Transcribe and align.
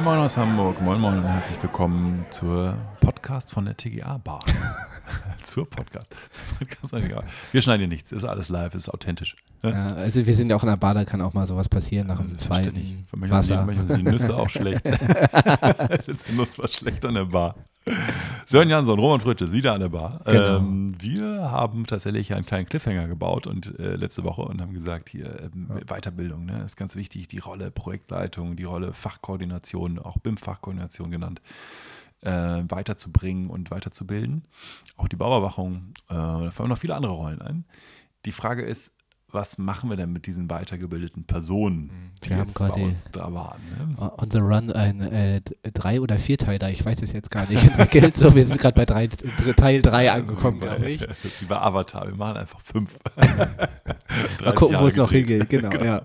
Moin 0.00 0.16
Moin 0.16 0.24
aus 0.24 0.38
Hamburg, 0.38 0.80
moin 0.80 0.98
Moin 0.98 1.18
und 1.18 1.24
herzlich 1.24 1.62
willkommen 1.62 2.24
zur 2.30 2.74
Podcast 3.00 3.50
von 3.50 3.66
der 3.66 3.76
TGA 3.76 4.16
Bar. 4.16 4.40
zur 5.42 5.68
Podcast. 5.68 6.06
Zur 6.30 6.56
Podcast 6.56 6.90
von 6.90 7.00
der 7.02 7.08
TGA. 7.10 7.24
Wir 7.52 7.60
schneiden 7.60 7.80
hier 7.80 7.88
nichts, 7.88 8.10
ist 8.10 8.24
alles 8.24 8.48
live, 8.48 8.74
ist 8.74 8.88
authentisch. 8.88 9.36
Ja, 9.62 9.88
also 9.88 10.24
wir 10.24 10.34
sind 10.34 10.48
ja 10.48 10.56
auch 10.56 10.62
in 10.62 10.70
der 10.70 10.78
Bar, 10.78 10.94
da 10.94 11.04
kann 11.04 11.20
auch 11.20 11.34
mal 11.34 11.46
sowas 11.46 11.68
passieren 11.68 12.06
nach 12.06 12.18
dem 12.18 12.38
zweiten 12.38 13.06
manchmal 13.10 13.40
Wasser. 13.40 13.58
Sind 13.58 13.72
die, 13.72 13.76
manchmal 13.76 13.86
sind 13.88 14.06
die 14.06 14.10
Nüsse 14.10 14.36
auch 14.38 14.48
schlecht. 14.48 14.84
Letzte 16.06 16.34
Nuss 16.34 16.58
war 16.58 16.68
schlecht 16.68 17.04
an 17.04 17.12
der 17.12 17.26
Bar. 17.26 17.56
Sören 18.46 18.68
Jansson, 18.68 18.98
Roman 18.98 19.20
Fritsche, 19.20 19.52
wieder 19.52 19.72
an 19.72 19.80
der 19.80 19.88
Bar. 19.88 20.20
Genau. 20.24 20.56
Ähm, 20.58 20.94
wir 20.98 21.50
haben 21.50 21.86
tatsächlich 21.86 22.34
einen 22.34 22.44
kleinen 22.44 22.66
Cliffhanger 22.66 23.08
gebaut 23.08 23.46
und 23.46 23.78
äh, 23.78 23.96
letzte 23.96 24.24
Woche 24.24 24.42
und 24.42 24.60
haben 24.60 24.74
gesagt, 24.74 25.08
hier 25.08 25.50
ähm, 25.54 25.68
ja. 25.70 25.96
Weiterbildung, 25.96 26.44
ne, 26.44 26.62
ist 26.64 26.76
ganz 26.76 26.96
wichtig, 26.96 27.28
die 27.28 27.38
Rolle 27.38 27.70
Projektleitung, 27.70 28.56
die 28.56 28.64
Rolle 28.64 28.92
Fachkoordination, 28.92 29.98
auch 29.98 30.18
BIM-Fachkoordination 30.18 31.10
genannt, 31.10 31.40
äh, 32.22 32.30
weiterzubringen 32.30 33.48
und 33.48 33.70
weiterzubilden. 33.70 34.44
Auch 34.96 35.08
die 35.08 35.16
Bauüberwachung, 35.16 35.94
äh, 36.08 36.14
da 36.14 36.50
fallen 36.50 36.68
noch 36.68 36.78
viele 36.78 36.94
andere 36.94 37.12
Rollen 37.12 37.40
ein. 37.40 37.64
Die 38.26 38.32
Frage 38.32 38.62
ist, 38.62 38.92
was 39.32 39.58
machen 39.58 39.90
wir 39.90 39.96
denn 39.96 40.12
mit 40.12 40.26
diesen 40.26 40.50
weitergebildeten 40.50 41.24
Personen, 41.24 41.84
mhm. 41.84 41.90
die 42.22 42.30
wir 42.30 42.38
haben 42.38 42.54
quasi 42.54 42.82
uns 42.82 43.08
da 43.12 43.32
waren? 43.32 43.60
Ne? 43.98 44.10
Unser 44.16 44.40
Run 44.40 44.72
ein 44.72 45.00
äh, 45.00 45.40
drei- 45.72 46.00
oder 46.00 46.18
vierteiler, 46.18 46.70
ich 46.70 46.84
weiß 46.84 47.02
es 47.02 47.12
jetzt 47.12 47.30
gar 47.30 47.48
nicht, 47.48 47.62
entwickelt. 47.78 48.16
so, 48.16 48.34
wir 48.34 48.44
sind 48.44 48.60
gerade 48.60 48.74
bei 48.74 48.84
drei, 48.84 49.08
Teil 49.56 49.82
3 49.82 50.12
angekommen, 50.12 50.60
glaube 50.60 50.90
ich. 50.90 51.00
Wie 51.40 51.44
bei 51.46 51.56
Avatar, 51.56 52.06
wir 52.06 52.16
machen 52.16 52.38
einfach 52.38 52.60
fünf. 52.60 52.98
Mal 54.44 54.54
gucken, 54.54 54.78
wo 54.80 54.86
es 54.86 54.96
noch 54.96 55.10
hingeht, 55.10 55.48
genau, 55.48 55.70
genau. 55.70 55.84
ja. 55.84 56.02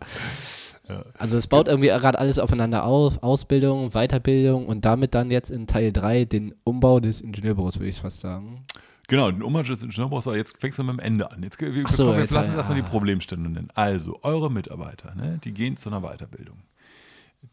Ja. 0.88 1.04
Also 1.18 1.38
es 1.38 1.48
baut 1.48 1.68
irgendwie 1.68 1.88
gerade 1.88 2.20
alles 2.20 2.38
aufeinander 2.38 2.84
auf, 2.84 3.24
Ausbildung, 3.24 3.92
Weiterbildung 3.92 4.68
und 4.68 4.86
damit 4.86 5.16
dann 5.16 5.32
jetzt 5.32 5.50
in 5.50 5.66
Teil 5.68 5.92
3 5.92 6.26
den 6.26 6.54
Umbau 6.64 7.00
des 7.00 7.22
Ingenieurbüros, 7.22 7.80
würde 7.80 7.90
ich 7.90 8.00
fast 8.00 8.22
sagen. 8.22 8.66
Genau, 9.08 9.30
den 9.30 9.44
Umbau 9.44 9.62
des 9.62 9.84
Ingenieurbüros, 9.84 10.28
aber 10.28 10.38
jetzt 10.38 10.60
fängst 10.60 10.80
du 10.80 10.84
mit 10.84 10.94
dem 10.94 11.00
Ende 11.00 11.32
an. 11.32 11.44
Jetzt, 11.44 11.62
wir, 11.62 11.88
so, 11.88 12.08
komm, 12.08 12.20
jetzt, 12.20 12.32
lassen 12.32 12.52
wir 12.52 12.58
erstmal 12.58 12.82
die 12.82 12.88
Problemstände 12.88 13.50
nennen. 13.50 13.70
Also, 13.76 14.20
eure 14.24 14.52
Mitarbeiter, 14.52 15.14
ne, 15.16 15.40
die 15.44 15.54
gehen 15.54 15.78
zu 15.78 15.90
einer 15.90 16.02
Weiterbildung. 16.02 16.58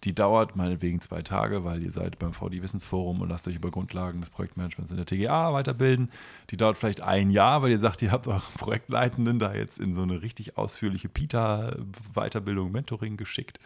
Die 0.05 0.15
dauert 0.15 0.57
meinetwegen 0.57 1.03
zwei 1.03 1.21
Tage, 1.23 1.65
weil 1.65 1.83
ihr 1.83 1.93
seid 1.93 2.19
beim 2.19 2.33
VD 2.33 2.63
Wissensforum 2.63 3.21
und 3.21 3.29
lasst 3.29 3.47
euch 3.47 3.57
über 3.57 3.71
Grundlagen 3.71 4.21
des 4.21 4.31
Projektmanagements 4.31 4.91
in 4.91 4.97
der 4.97 5.05
TGA 5.05 5.53
weiterbilden. 5.53 6.11
Die 6.51 6.57
dauert 6.57 6.79
vielleicht 6.79 7.03
ein 7.03 7.31
Jahr, 7.31 7.63
weil 7.63 7.71
ihr 7.71 7.79
sagt, 7.79 8.01
ihr 8.01 8.11
habt 8.11 8.27
euren 8.27 8.43
Projektleitenden 8.57 9.39
da 9.39 9.55
jetzt 9.55 9.79
in 9.79 9.95
so 9.95 10.03
eine 10.03 10.23
richtig 10.23 10.57
ausführliche 10.57 11.11
PITA-Weiterbildung, 11.11 12.73
Mentoring 12.73 13.19
geschickt. 13.19 13.61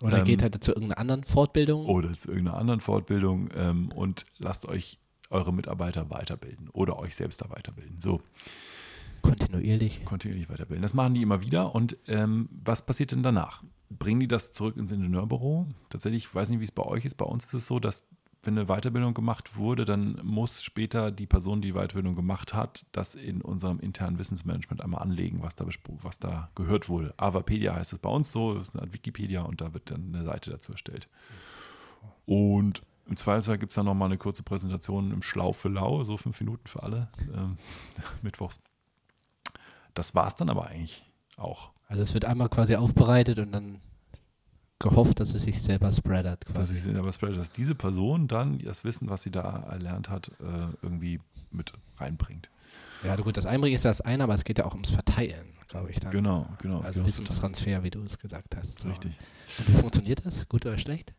Oder 0.00 0.18
ähm, 0.18 0.24
geht 0.24 0.42
halt 0.42 0.62
zu 0.62 0.72
irgendeiner 0.72 0.98
anderen 0.98 1.22
Fortbildung. 1.22 1.86
Oder 1.86 2.18
zu 2.18 2.28
irgendeiner 2.28 2.58
anderen 2.58 2.80
Fortbildung 2.80 3.50
ähm, 3.54 3.92
und 3.94 4.26
lasst 4.38 4.66
euch 4.66 4.98
eure 5.30 5.52
Mitarbeiter 5.52 6.10
weiterbilden 6.10 6.68
oder 6.70 6.98
euch 6.98 7.14
selbst 7.14 7.40
da 7.40 7.50
weiterbilden. 7.50 8.00
So. 8.00 8.22
Kontinuierlich. 9.22 10.04
Kontinuierlich 10.04 10.50
weiterbilden. 10.50 10.82
Das 10.82 10.94
machen 10.94 11.14
die 11.14 11.22
immer 11.22 11.40
wieder. 11.40 11.74
Und 11.74 11.96
ähm, 12.08 12.48
was 12.50 12.84
passiert 12.84 13.12
denn 13.12 13.22
danach? 13.22 13.62
Bringen 13.88 14.20
die 14.20 14.28
das 14.28 14.52
zurück 14.52 14.76
ins 14.76 14.92
Ingenieurbüro? 14.92 15.66
Tatsächlich, 15.88 16.24
ich 16.24 16.34
weiß 16.34 16.50
nicht, 16.50 16.60
wie 16.60 16.64
es 16.64 16.72
bei 16.72 16.82
euch 16.82 17.04
ist. 17.04 17.14
Bei 17.14 17.24
uns 17.24 17.44
ist 17.46 17.54
es 17.54 17.66
so, 17.66 17.78
dass 17.78 18.04
wenn 18.46 18.58
eine 18.58 18.66
Weiterbildung 18.66 19.14
gemacht 19.14 19.56
wurde, 19.56 19.84
dann 19.84 20.20
muss 20.22 20.62
später 20.62 21.10
die 21.10 21.26
Person, 21.26 21.62
die 21.62 21.68
die 21.68 21.74
Weiterbildung 21.74 22.14
gemacht 22.14 22.52
hat, 22.54 22.84
das 22.92 23.14
in 23.14 23.40
unserem 23.40 23.80
internen 23.80 24.18
Wissensmanagement 24.18 24.82
einmal 24.82 25.02
anlegen, 25.02 25.42
was 25.42 25.54
da, 25.54 25.66
was 26.02 26.18
da 26.18 26.50
gehört 26.54 26.88
wurde. 26.88 27.14
Avapedia 27.16 27.74
heißt 27.74 27.94
es 27.94 27.98
bei 27.98 28.10
uns 28.10 28.30
so, 28.30 28.60
Wikipedia 28.90 29.42
und 29.42 29.60
da 29.60 29.72
wird 29.72 29.90
dann 29.90 30.14
eine 30.14 30.24
Seite 30.24 30.50
dazu 30.50 30.72
erstellt. 30.72 31.08
Und 32.26 32.82
im 33.06 33.16
Zweifelsfall 33.16 33.58
gibt 33.58 33.72
es 33.72 33.76
dann 33.76 33.84
nochmal 33.84 34.08
eine 34.08 34.18
kurze 34.18 34.42
Präsentation 34.42 35.12
im 35.12 35.22
Schlau 35.22 35.52
für 35.52 35.68
Lau, 35.68 36.04
so 36.04 36.16
fünf 36.16 36.40
Minuten 36.40 36.66
für 36.66 36.82
alle, 36.82 37.08
ähm, 37.34 37.58
mittwochs. 38.22 38.58
Das 39.94 40.14
war 40.14 40.26
es 40.26 40.34
dann 40.34 40.48
aber 40.48 40.66
eigentlich 40.66 41.04
auch. 41.36 41.72
Also 41.86 42.02
es 42.02 42.14
wird 42.14 42.24
einmal 42.24 42.48
quasi 42.48 42.76
aufbereitet 42.76 43.38
und 43.38 43.52
dann 43.52 43.80
gehofft, 44.78 45.20
dass 45.20 45.34
es 45.34 45.42
sich 45.42 45.62
selber 45.62 45.90
spreadet. 45.90 46.46
Quasi. 46.46 46.58
Dass 46.58 46.70
es 46.70 46.82
sich 46.82 46.94
selber 46.94 47.12
spreadet, 47.12 47.38
dass 47.38 47.52
diese 47.52 47.74
Person 47.74 48.26
dann 48.26 48.58
das 48.58 48.84
Wissen, 48.84 49.08
was 49.08 49.22
sie 49.22 49.30
da 49.30 49.64
erlernt 49.70 50.08
hat, 50.08 50.28
äh, 50.40 50.68
irgendwie 50.82 51.20
mit 51.50 51.72
reinbringt. 51.98 52.50
Ja, 53.04 53.16
gut, 53.16 53.36
das 53.36 53.46
Einbringen 53.46 53.76
ist 53.76 53.84
ja 53.84 53.90
das 53.90 54.00
eine, 54.00 54.24
aber 54.24 54.34
es 54.34 54.44
geht 54.44 54.58
ja 54.58 54.64
auch 54.64 54.72
ums 54.72 54.90
Verteilen, 54.90 55.46
glaube 55.68 55.90
ich. 55.90 56.00
Dann. 56.00 56.10
Genau, 56.10 56.48
genau. 56.60 56.80
Also 56.80 57.04
Wissenstransfer, 57.04 57.82
wie 57.82 57.90
du 57.90 58.02
es 58.02 58.18
gesagt 58.18 58.56
hast. 58.56 58.80
So. 58.80 58.88
Richtig. 58.88 59.16
Und 59.58 59.68
wie 59.68 59.72
funktioniert 59.72 60.24
das? 60.24 60.48
Gut 60.48 60.64
oder 60.64 60.78
schlecht? 60.78 61.14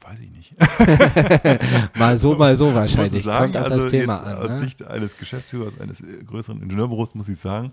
Weiß 0.00 0.20
ich 0.20 0.30
nicht. 0.30 0.54
mal 1.96 2.18
so, 2.18 2.36
mal 2.36 2.54
so 2.56 2.74
wahrscheinlich. 2.74 3.22
Sagen, 3.22 3.52
Kommt 3.52 3.64
auf 3.64 3.72
also 3.72 3.84
das 3.84 3.90
Thema 3.90 4.20
an. 4.20 4.36
Aus 4.36 4.48
ne? 4.48 4.56
Sicht 4.56 4.82
eines 4.82 5.16
Geschäftsführers, 5.16 5.80
eines 5.80 6.00
äh, 6.00 6.22
größeren 6.22 6.60
Ingenieurbüros 6.60 7.14
muss 7.14 7.28
ich 7.28 7.38
sagen, 7.38 7.70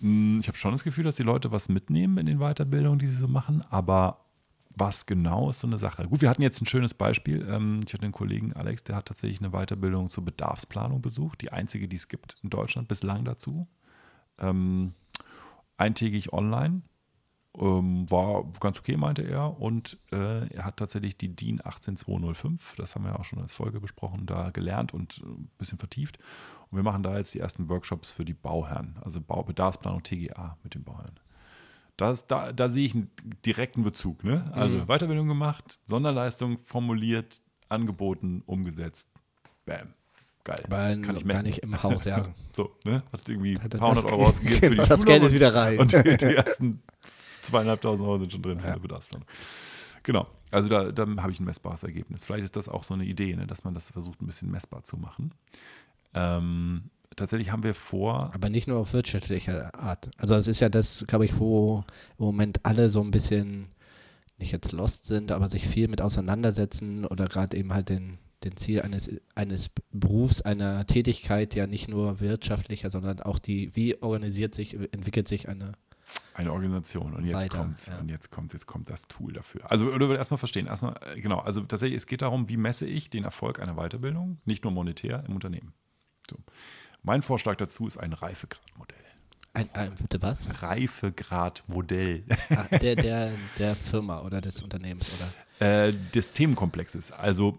hm, 0.00 0.38
ich 0.40 0.48
habe 0.48 0.58
schon 0.58 0.72
das 0.72 0.84
Gefühl, 0.84 1.04
dass 1.04 1.16
die 1.16 1.22
Leute 1.22 1.52
was 1.52 1.68
mitnehmen 1.68 2.18
in 2.18 2.26
den 2.26 2.38
Weiterbildungen, 2.38 2.98
die 2.98 3.06
sie 3.06 3.16
so 3.16 3.28
machen, 3.28 3.64
aber 3.70 4.18
was 4.76 5.06
genau 5.06 5.48
ist 5.48 5.60
so 5.60 5.66
eine 5.66 5.78
Sache? 5.78 6.06
Gut, 6.06 6.20
wir 6.20 6.28
hatten 6.28 6.42
jetzt 6.42 6.60
ein 6.60 6.66
schönes 6.66 6.92
Beispiel. 6.92 7.46
Ähm, 7.48 7.80
ich 7.86 7.94
hatte 7.94 8.02
einen 8.02 8.12
Kollegen, 8.12 8.52
Alex, 8.52 8.84
der 8.84 8.96
hat 8.96 9.06
tatsächlich 9.06 9.40
eine 9.40 9.50
Weiterbildung 9.50 10.10
zur 10.10 10.24
Bedarfsplanung 10.24 11.00
besucht, 11.00 11.40
die 11.40 11.50
einzige, 11.50 11.88
die 11.88 11.96
es 11.96 12.08
gibt 12.08 12.36
in 12.42 12.50
Deutschland 12.50 12.86
bislang 12.86 13.24
dazu. 13.24 13.66
Ähm, 14.38 14.92
eintägig 15.78 16.34
online 16.34 16.82
ähm, 17.58 18.10
war 18.10 18.44
ganz 18.60 18.78
okay, 18.78 18.96
meinte 18.96 19.22
er. 19.22 19.60
Und 19.60 19.98
äh, 20.12 20.46
er 20.48 20.64
hat 20.64 20.76
tatsächlich 20.76 21.16
die 21.16 21.34
DIN 21.34 21.60
18205, 21.64 22.74
das 22.76 22.94
haben 22.94 23.04
wir 23.04 23.18
auch 23.18 23.24
schon 23.24 23.40
als 23.40 23.52
Folge 23.52 23.80
besprochen, 23.80 24.26
da 24.26 24.50
gelernt 24.50 24.94
und 24.94 25.18
äh, 25.18 25.26
ein 25.26 25.48
bisschen 25.58 25.78
vertieft. 25.78 26.18
Und 26.70 26.78
wir 26.78 26.82
machen 26.82 27.02
da 27.02 27.16
jetzt 27.16 27.34
die 27.34 27.40
ersten 27.40 27.68
Workshops 27.68 28.12
für 28.12 28.24
die 28.24 28.34
Bauherren, 28.34 28.96
also 29.02 29.20
Baubedarfsplanung 29.20 30.02
TGA 30.02 30.56
mit 30.62 30.74
den 30.74 30.84
Bauherren. 30.84 31.18
Das, 31.96 32.26
da, 32.26 32.52
da 32.52 32.68
sehe 32.68 32.86
ich 32.86 32.94
einen 32.94 33.10
direkten 33.46 33.82
Bezug. 33.82 34.22
Ne? 34.22 34.50
Also 34.52 34.76
mhm. 34.78 34.86
Weiterbildung 34.86 35.28
gemacht, 35.28 35.78
Sonderleistung 35.86 36.58
formuliert, 36.64 37.40
angeboten, 37.68 38.42
umgesetzt. 38.44 39.08
Bam. 39.64 39.94
Geil. 40.44 40.62
Aber 40.64 40.76
Kann 40.76 41.16
ich 41.16 41.24
messen. 41.24 41.28
gar 41.28 41.42
nicht 41.42 41.58
im 41.58 41.82
Haus, 41.82 42.04
ja. 42.04 42.22
so, 42.54 42.70
ne? 42.84 43.02
Hat 43.12 43.28
irgendwie 43.28 43.58
ein 43.58 43.68
paar 43.68 43.88
hundert 43.88 44.04
Euro 44.04 44.26
ausgegeben 44.26 44.76
genau, 44.76 44.84
für 44.84 44.88
die 44.88 44.88
Das 44.96 45.04
Geld 45.04 45.22
ist 45.24 45.32
wieder 45.32 45.52
rein. 45.52 45.78
Und 45.80 45.92
die, 45.92 46.16
die 46.16 46.36
ersten 46.36 46.82
zweieinhalbtausend 47.46 48.06
Euro 48.06 48.18
sind 48.18 48.32
schon 48.32 48.42
drin 48.42 48.60
für 48.60 48.68
eine 48.68 48.80
Bedarfsplanung. 48.80 49.26
Genau, 50.02 50.28
also 50.52 50.68
da, 50.68 50.92
da 50.92 51.04
habe 51.04 51.32
ich 51.32 51.40
ein 51.40 51.44
messbares 51.44 51.82
Ergebnis. 51.82 52.24
Vielleicht 52.24 52.44
ist 52.44 52.54
das 52.54 52.68
auch 52.68 52.84
so 52.84 52.94
eine 52.94 53.04
Idee, 53.04 53.34
ne, 53.34 53.46
dass 53.46 53.64
man 53.64 53.74
das 53.74 53.90
versucht, 53.90 54.22
ein 54.22 54.26
bisschen 54.26 54.50
messbar 54.50 54.84
zu 54.84 54.96
machen. 54.96 55.32
Ähm, 56.14 56.90
tatsächlich 57.16 57.50
haben 57.50 57.64
wir 57.64 57.74
vor. 57.74 58.30
Aber 58.32 58.48
nicht 58.48 58.68
nur 58.68 58.78
auf 58.78 58.92
wirtschaftlicher 58.92 59.74
Art. 59.74 60.10
Also 60.16 60.34
es 60.34 60.46
ist 60.46 60.60
ja 60.60 60.68
das, 60.68 61.04
glaube 61.08 61.24
ich, 61.24 61.40
wo 61.40 61.84
im 62.18 62.24
Moment 62.24 62.64
alle 62.64 62.88
so 62.88 63.00
ein 63.00 63.10
bisschen 63.10 63.68
nicht 64.38 64.52
jetzt 64.52 64.72
lost 64.72 65.06
sind, 65.06 65.32
aber 65.32 65.48
sich 65.48 65.66
viel 65.66 65.88
mit 65.88 66.00
auseinandersetzen 66.00 67.04
oder 67.06 67.26
gerade 67.26 67.56
eben 67.56 67.72
halt 67.72 67.88
den, 67.88 68.18
den 68.44 68.56
Ziel 68.56 68.82
eines, 68.82 69.10
eines 69.34 69.70
Berufs, 69.90 70.42
einer 70.42 70.86
Tätigkeit 70.86 71.54
ja 71.54 71.66
nicht 71.66 71.88
nur 71.88 72.20
wirtschaftlicher, 72.20 72.90
sondern 72.90 73.20
auch 73.20 73.38
die, 73.38 73.74
wie 73.74 74.00
organisiert 74.02 74.54
sich, 74.54 74.74
entwickelt 74.74 75.26
sich 75.26 75.48
eine 75.48 75.72
eine 76.36 76.52
Organisation 76.52 77.14
und 77.14 77.24
jetzt 77.24 77.50
kommt 77.50 77.86
ja. 77.86 77.98
und 77.98 78.08
jetzt 78.08 78.30
kommt 78.30 78.52
jetzt 78.52 78.66
kommt 78.66 78.90
das 78.90 79.02
Tool 79.08 79.32
dafür. 79.32 79.70
Also 79.70 79.86
oder 79.86 80.16
erstmal 80.16 80.38
verstehen, 80.38 80.66
erstmal 80.66 80.94
äh, 81.14 81.20
genau, 81.20 81.38
also 81.38 81.62
tatsächlich 81.62 81.96
es 81.96 82.06
geht 82.06 82.22
darum, 82.22 82.48
wie 82.48 82.56
messe 82.56 82.86
ich 82.86 83.10
den 83.10 83.24
Erfolg 83.24 83.60
einer 83.60 83.74
Weiterbildung, 83.74 84.38
nicht 84.44 84.64
nur 84.64 84.72
monetär 84.72 85.24
im 85.26 85.34
Unternehmen. 85.34 85.72
So. 86.30 86.36
Mein 87.02 87.22
Vorschlag 87.22 87.56
dazu 87.56 87.86
ist 87.86 87.96
ein 87.96 88.12
Reifegradmodell. 88.12 88.98
Ein, 89.54 89.70
ein 89.72 89.94
bitte 89.94 90.20
was? 90.20 90.62
Reifegradmodell. 90.62 92.24
Ach, 92.50 92.68
der, 92.68 92.96
der, 92.96 93.32
der 93.58 93.74
Firma 93.74 94.20
oder 94.20 94.40
des 94.42 94.62
Unternehmens, 94.62 95.10
oder? 95.14 95.86
Äh, 95.88 95.94
des 96.14 96.32
Themenkomplexes. 96.32 97.12
Also 97.12 97.58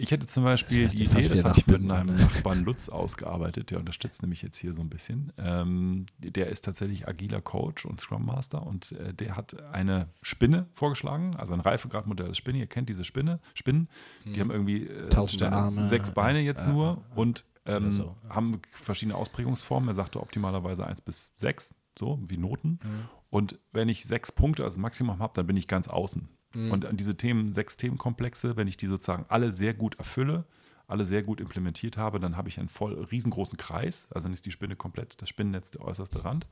ich 0.00 0.10
hätte 0.10 0.26
zum 0.26 0.44
Beispiel 0.44 0.88
die 0.88 1.04
Idee, 1.04 1.28
das 1.28 1.44
habe 1.44 1.58
ich 1.58 1.66
mit 1.66 1.82
meinem 1.82 2.16
Nachbarn 2.16 2.64
Lutz 2.64 2.88
ausgearbeitet, 2.88 3.70
der 3.70 3.78
unterstützt 3.78 4.22
nämlich 4.22 4.40
jetzt 4.40 4.56
hier 4.56 4.74
so 4.74 4.80
ein 4.80 4.88
bisschen. 4.88 5.30
Ähm, 5.36 6.06
der 6.18 6.46
ist 6.46 6.64
tatsächlich 6.64 7.06
agiler 7.06 7.42
Coach 7.42 7.84
und 7.84 8.00
Scrum 8.00 8.24
Master 8.24 8.66
und 8.66 8.92
äh, 8.92 9.12
der 9.12 9.36
hat 9.36 9.62
eine 9.72 10.08
Spinne 10.22 10.66
vorgeschlagen, 10.72 11.36
also 11.36 11.52
ein 11.52 11.60
Reifegradmodell 11.60 12.28
der 12.28 12.34
Spinne. 12.34 12.58
Ihr 12.58 12.66
kennt 12.66 12.88
diese 12.88 13.04
Spinne, 13.04 13.40
Spinnen, 13.52 13.88
die 14.24 14.30
mhm. 14.30 14.40
haben 14.40 14.50
irgendwie 14.50 14.86
äh, 14.86 15.86
sechs 15.86 16.12
Beine 16.12 16.40
jetzt 16.40 16.64
ja, 16.64 16.72
nur 16.72 17.04
und 17.14 17.44
ähm, 17.66 17.92
so. 17.92 18.16
haben 18.30 18.62
verschiedene 18.72 19.16
Ausprägungsformen. 19.16 19.88
Er 19.90 19.94
sagte 19.94 20.20
optimalerweise 20.20 20.86
eins 20.86 21.02
bis 21.02 21.32
sechs, 21.36 21.74
so 21.98 22.18
wie 22.26 22.38
Noten. 22.38 22.78
Mhm. 22.82 23.08
Und 23.28 23.58
wenn 23.72 23.90
ich 23.90 24.04
sechs 24.06 24.32
Punkte, 24.32 24.64
also 24.64 24.80
Maximum 24.80 25.18
habe, 25.18 25.34
dann 25.34 25.46
bin 25.46 25.58
ich 25.58 25.68
ganz 25.68 25.88
außen. 25.88 26.28
Mhm. 26.54 26.70
Und 26.70 26.86
diese 26.92 27.16
Themen, 27.16 27.52
sechs 27.52 27.76
Themenkomplexe, 27.76 28.56
wenn 28.56 28.68
ich 28.68 28.76
die 28.76 28.86
sozusagen 28.86 29.24
alle 29.28 29.52
sehr 29.52 29.74
gut 29.74 29.96
erfülle, 29.96 30.44
alle 30.88 31.04
sehr 31.04 31.22
gut 31.22 31.40
implementiert 31.40 31.96
habe, 31.96 32.18
dann 32.18 32.36
habe 32.36 32.48
ich 32.48 32.58
einen 32.58 32.68
voll 32.68 32.94
riesengroßen 32.94 33.56
Kreis. 33.56 34.08
Also 34.12 34.26
dann 34.26 34.32
ist 34.32 34.44
die 34.46 34.50
Spinne 34.50 34.76
komplett 34.76 35.20
das 35.22 35.28
Spinnennetz 35.28 35.70
der 35.70 35.82
äußerste 35.82 36.24
Rand. 36.24 36.46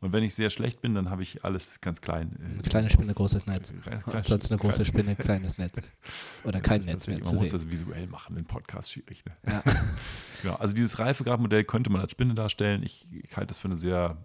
Und 0.00 0.12
wenn 0.12 0.22
ich 0.22 0.34
sehr 0.34 0.50
schlecht 0.50 0.82
bin, 0.82 0.94
dann 0.94 1.08
habe 1.08 1.22
ich 1.22 1.44
alles 1.44 1.80
ganz 1.80 2.00
klein. 2.00 2.36
Eine 2.38 2.62
kleine 2.62 2.90
Spinne, 2.90 3.14
großes 3.14 3.46
Netz. 3.46 3.72
Ansonsten 4.04 4.52
eine 4.52 4.60
große 4.60 4.84
Spinne, 4.84 5.16
kleines 5.16 5.56
Netz. 5.56 5.80
Oder 6.44 6.60
kein 6.60 6.82
Netz 6.82 7.06
mehr. 7.06 7.20
Man 7.24 7.36
muss 7.36 7.50
das 7.50 7.70
visuell 7.70 8.06
machen, 8.06 8.36
im 8.36 8.44
Podcast 8.44 8.92
schwierig. 8.92 9.24
Ne? 9.24 9.32
Ja. 9.46 9.62
genau, 10.42 10.54
also 10.56 10.74
dieses 10.74 10.98
Reifegradmodell 10.98 11.64
könnte 11.64 11.90
man 11.90 12.02
als 12.02 12.12
Spinne 12.12 12.34
darstellen. 12.34 12.82
Ich, 12.82 13.06
ich 13.12 13.34
halte 13.36 13.48
das 13.48 13.58
für 13.58 13.68
eine 13.68 13.78
sehr 13.78 14.18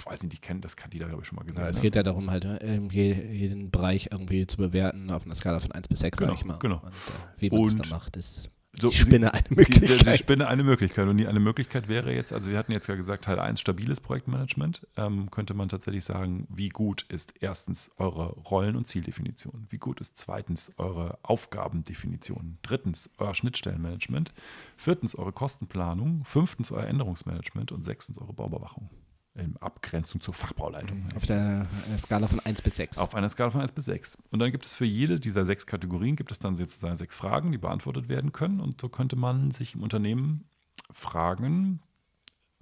ich 0.00 0.06
weiß 0.06 0.22
nicht, 0.22 0.32
die 0.32 0.38
kennen 0.38 0.60
das, 0.60 0.76
da, 0.76 0.86
glaube 0.88 1.22
ich, 1.22 1.28
schon 1.28 1.36
mal 1.36 1.44
gesagt. 1.44 1.64
Ja, 1.64 1.70
es 1.70 1.76
ne? 1.76 1.82
geht 1.82 1.94
ja 1.94 2.02
darum, 2.02 2.30
halt 2.30 2.44
ne, 2.44 2.88
jeden 2.90 3.70
Bereich 3.70 4.08
irgendwie 4.10 4.46
zu 4.46 4.56
bewerten 4.56 5.10
auf 5.10 5.24
einer 5.24 5.34
Skala 5.34 5.60
von 5.60 5.72
1 5.72 5.88
bis 5.88 6.00
6, 6.00 6.18
genau, 6.18 6.32
sag 6.32 6.38
ich 6.38 6.44
mal. 6.44 6.58
Genau. 6.58 6.80
Und 6.82 6.88
äh, 6.88 6.92
wie 7.38 7.50
man 7.50 7.64
es 7.64 7.76
da 7.76 7.94
macht, 7.94 8.16
ist 8.16 8.50
so, 8.80 8.88
die 8.88 8.96
Spinne 8.96 9.34
eine 9.34 9.44
Möglichkeit. 9.50 10.00
Die, 10.00 10.04
die, 10.04 10.16
Spinne 10.16 10.46
eine 10.46 10.62
Möglichkeit. 10.62 11.08
Und 11.08 11.16
die 11.16 11.26
eine 11.26 11.40
Möglichkeit 11.40 11.88
wäre 11.88 12.14
jetzt, 12.14 12.32
also 12.32 12.50
wir 12.50 12.56
hatten 12.56 12.72
jetzt 12.72 12.86
ja 12.86 12.94
gesagt, 12.94 13.24
Teil 13.24 13.40
1 13.40 13.60
stabiles 13.60 14.00
Projektmanagement, 14.00 14.86
ähm, 14.96 15.30
könnte 15.30 15.54
man 15.54 15.68
tatsächlich 15.68 16.04
sagen, 16.04 16.46
wie 16.48 16.68
gut 16.68 17.02
ist 17.08 17.34
erstens 17.40 17.90
eure 17.96 18.28
Rollen- 18.28 18.76
und 18.76 18.86
Zieldefinition, 18.86 19.66
wie 19.70 19.78
gut 19.78 20.00
ist 20.00 20.16
zweitens 20.16 20.72
eure 20.76 21.18
Aufgabendefinition, 21.22 22.58
drittens 22.62 23.10
euer 23.18 23.34
Schnittstellenmanagement, 23.34 24.32
viertens 24.76 25.16
eure 25.16 25.32
Kostenplanung, 25.32 26.24
fünftens 26.24 26.70
euer 26.70 26.86
Änderungsmanagement 26.86 27.72
und 27.72 27.84
sechstens 27.84 28.18
eure 28.18 28.32
Bauüberwachung 28.32 28.88
in 29.34 29.56
Abgrenzung 29.58 30.20
zur 30.20 30.34
Fachbauleitung. 30.34 31.04
Auf 31.14 31.24
der 31.26 31.66
Skala 31.96 32.26
von 32.26 32.40
1 32.40 32.62
bis 32.62 32.76
6. 32.76 32.98
Auf 32.98 33.14
einer 33.14 33.28
Skala 33.28 33.50
von 33.50 33.60
1 33.60 33.72
bis 33.72 33.84
6. 33.84 34.18
Und 34.30 34.40
dann 34.40 34.50
gibt 34.50 34.66
es 34.66 34.72
für 34.72 34.84
jede 34.84 35.20
dieser 35.20 35.46
sechs 35.46 35.66
Kategorien 35.66 36.16
gibt 36.16 36.32
es 36.32 36.38
dann 36.38 36.56
sozusagen 36.56 36.96
sechs 36.96 37.16
Fragen, 37.16 37.52
die 37.52 37.58
beantwortet 37.58 38.08
werden 38.08 38.32
können. 38.32 38.60
Und 38.60 38.80
so 38.80 38.88
könnte 38.88 39.16
man 39.16 39.50
sich 39.50 39.74
im 39.74 39.82
Unternehmen 39.82 40.48
fragen, 40.92 41.80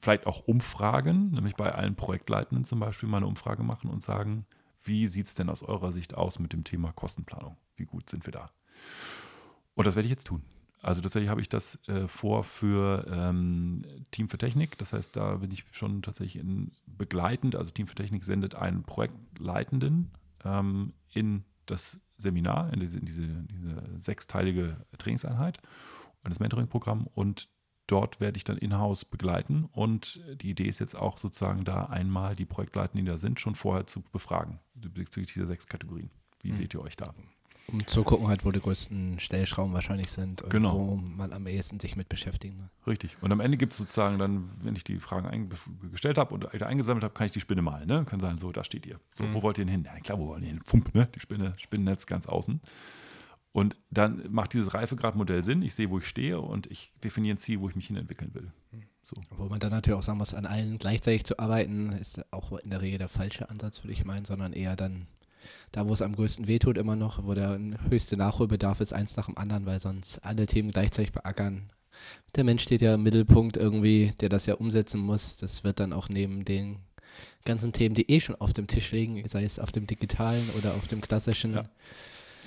vielleicht 0.00 0.26
auch 0.26 0.46
umfragen, 0.46 1.30
nämlich 1.30 1.56
bei 1.56 1.72
allen 1.72 1.96
Projektleitenden 1.96 2.64
zum 2.64 2.80
Beispiel 2.80 3.08
mal 3.08 3.18
eine 3.18 3.26
Umfrage 3.26 3.62
machen 3.62 3.88
und 3.88 4.02
sagen, 4.02 4.46
wie 4.84 5.08
sieht 5.08 5.26
es 5.26 5.34
denn 5.34 5.50
aus 5.50 5.62
eurer 5.62 5.92
Sicht 5.92 6.14
aus 6.14 6.38
mit 6.38 6.52
dem 6.52 6.64
Thema 6.64 6.92
Kostenplanung? 6.92 7.56
Wie 7.76 7.84
gut 7.84 8.08
sind 8.08 8.26
wir 8.26 8.32
da? 8.32 8.50
Und 9.74 9.86
das 9.86 9.96
werde 9.96 10.06
ich 10.06 10.10
jetzt 10.10 10.26
tun. 10.26 10.42
Also 10.82 11.00
tatsächlich 11.00 11.30
habe 11.30 11.40
ich 11.40 11.48
das 11.48 11.78
äh, 11.88 12.06
vor 12.06 12.44
für 12.44 13.06
ähm, 13.10 13.84
Team 14.10 14.28
für 14.28 14.38
Technik. 14.38 14.78
Das 14.78 14.92
heißt, 14.92 15.16
da 15.16 15.36
bin 15.36 15.50
ich 15.50 15.64
schon 15.72 16.02
tatsächlich 16.02 16.36
in 16.42 16.72
begleitend. 16.86 17.56
Also 17.56 17.70
Team 17.70 17.88
für 17.88 17.94
Technik 17.94 18.24
sendet 18.24 18.54
einen 18.54 18.84
Projektleitenden 18.84 20.12
ähm, 20.44 20.92
in 21.12 21.44
das 21.66 22.00
Seminar, 22.16 22.72
in 22.72 22.80
diese, 22.80 22.98
in 22.98 23.06
diese, 23.06 23.26
diese 23.26 23.82
sechsteilige 23.98 24.76
Trainingseinheit 24.98 25.58
und 26.22 26.30
das 26.30 26.40
Mentoring-Programm. 26.40 27.06
Und 27.06 27.48
dort 27.86 28.20
werde 28.20 28.36
ich 28.36 28.44
dann 28.44 28.58
in-house 28.58 29.04
begleiten. 29.04 29.68
Und 29.72 30.20
die 30.40 30.50
Idee 30.50 30.68
ist 30.68 30.78
jetzt 30.78 30.94
auch 30.94 31.18
sozusagen 31.18 31.64
da 31.64 31.86
einmal 31.86 32.36
die 32.36 32.46
Projektleitenden, 32.46 33.04
die 33.04 33.10
da 33.10 33.18
sind, 33.18 33.40
schon 33.40 33.54
vorher 33.54 33.86
zu 33.86 34.02
befragen 34.02 34.60
bezüglich 34.74 35.32
dieser 35.32 35.46
sechs 35.46 35.66
Kategorien. 35.66 36.10
Wie 36.42 36.52
mhm. 36.52 36.56
seht 36.56 36.74
ihr 36.74 36.80
euch 36.80 36.96
da? 36.96 37.14
Um 37.70 37.86
zu 37.86 38.02
gucken 38.02 38.28
halt, 38.28 38.46
wo 38.46 38.50
die 38.50 38.60
größten 38.60 39.20
Stellschrauben 39.20 39.74
wahrscheinlich 39.74 40.10
sind 40.10 40.40
und 40.40 40.48
genau. 40.48 40.74
wo 40.74 40.96
man 40.96 41.34
am 41.34 41.46
ehesten 41.46 41.78
sich 41.78 41.96
mit 41.96 42.08
beschäftigen 42.08 42.58
will. 42.58 42.68
Richtig. 42.86 43.18
Und 43.20 43.30
am 43.30 43.40
Ende 43.40 43.58
gibt 43.58 43.74
es 43.74 43.78
sozusagen 43.78 44.18
dann, 44.18 44.48
wenn 44.62 44.74
ich 44.74 44.84
die 44.84 44.98
Fragen 44.98 45.50
gestellt 45.92 46.16
habe 46.16 46.34
und 46.34 46.62
eingesammelt 46.62 47.04
habe, 47.04 47.12
kann 47.12 47.26
ich 47.26 47.32
die 47.32 47.40
Spinne 47.40 47.60
malen. 47.60 47.86
Ne? 47.86 48.06
Kann 48.06 48.20
sagen, 48.20 48.38
so, 48.38 48.52
da 48.52 48.64
steht 48.64 48.86
ihr. 48.86 48.98
So, 49.12 49.24
mhm. 49.24 49.34
wo 49.34 49.42
wollt 49.42 49.58
ihr 49.58 49.66
denn 49.66 49.72
hin? 49.72 49.84
Ja, 49.84 50.00
klar, 50.00 50.18
wo 50.18 50.28
wollt 50.28 50.42
ihr 50.42 50.48
hin? 50.48 50.60
Pump, 50.64 50.94
ne? 50.94 51.08
Die 51.14 51.20
Spinne, 51.20 51.52
Spinnennetz 51.58 52.06
ganz 52.06 52.26
außen. 52.26 52.60
Und 53.52 53.76
dann 53.90 54.24
macht 54.30 54.54
dieses 54.54 54.72
Reifegradmodell 54.72 55.42
Sinn. 55.42 55.62
Ich 55.62 55.74
sehe, 55.74 55.90
wo 55.90 55.98
ich 55.98 56.06
stehe 56.06 56.40
und 56.40 56.70
ich 56.70 56.94
definiere 57.04 57.34
ein 57.34 57.38
Ziel, 57.38 57.60
wo 57.60 57.68
ich 57.68 57.76
mich 57.76 57.88
hin 57.88 57.96
entwickeln 57.96 58.32
will. 58.32 58.52
So. 59.02 59.14
Wo 59.36 59.46
man 59.46 59.58
dann 59.58 59.70
natürlich 59.70 59.98
auch 59.98 60.02
sagen 60.02 60.18
muss, 60.18 60.34
an 60.34 60.46
allen 60.46 60.78
gleichzeitig 60.78 61.24
zu 61.24 61.38
arbeiten, 61.38 61.92
ist 61.92 62.20
auch 62.30 62.52
in 62.58 62.70
der 62.70 62.82
Regel 62.82 62.98
der 62.98 63.08
falsche 63.08 63.48
Ansatz, 63.48 63.82
würde 63.82 63.92
ich 63.92 64.04
meinen, 64.04 64.26
sondern 64.26 64.52
eher 64.52 64.76
dann 64.76 65.06
da, 65.72 65.88
wo 65.88 65.92
es 65.92 66.02
am 66.02 66.14
größten 66.14 66.46
wehtut, 66.46 66.78
immer 66.78 66.96
noch, 66.96 67.24
wo 67.24 67.34
der 67.34 67.58
höchste 67.88 68.16
Nachholbedarf 68.16 68.80
ist, 68.80 68.92
eins 68.92 69.16
nach 69.16 69.26
dem 69.26 69.38
anderen, 69.38 69.66
weil 69.66 69.80
sonst 69.80 70.24
alle 70.24 70.46
Themen 70.46 70.70
gleichzeitig 70.70 71.12
beackern. 71.12 71.70
Der 72.36 72.44
Mensch 72.44 72.62
steht 72.62 72.80
ja 72.80 72.94
im 72.94 73.02
Mittelpunkt 73.02 73.56
irgendwie, 73.56 74.12
der 74.20 74.28
das 74.28 74.46
ja 74.46 74.54
umsetzen 74.54 75.00
muss. 75.00 75.38
Das 75.38 75.64
wird 75.64 75.80
dann 75.80 75.92
auch 75.92 76.08
neben 76.08 76.44
den 76.44 76.78
ganzen 77.44 77.72
Themen, 77.72 77.94
die 77.94 78.10
eh 78.10 78.20
schon 78.20 78.36
auf 78.36 78.52
dem 78.52 78.66
Tisch 78.66 78.92
liegen, 78.92 79.26
sei 79.26 79.44
es 79.44 79.58
auf 79.58 79.72
dem 79.72 79.86
digitalen 79.86 80.50
oder 80.50 80.74
auf 80.74 80.86
dem 80.86 81.00
klassischen. 81.00 81.54
Ja. 81.54 81.64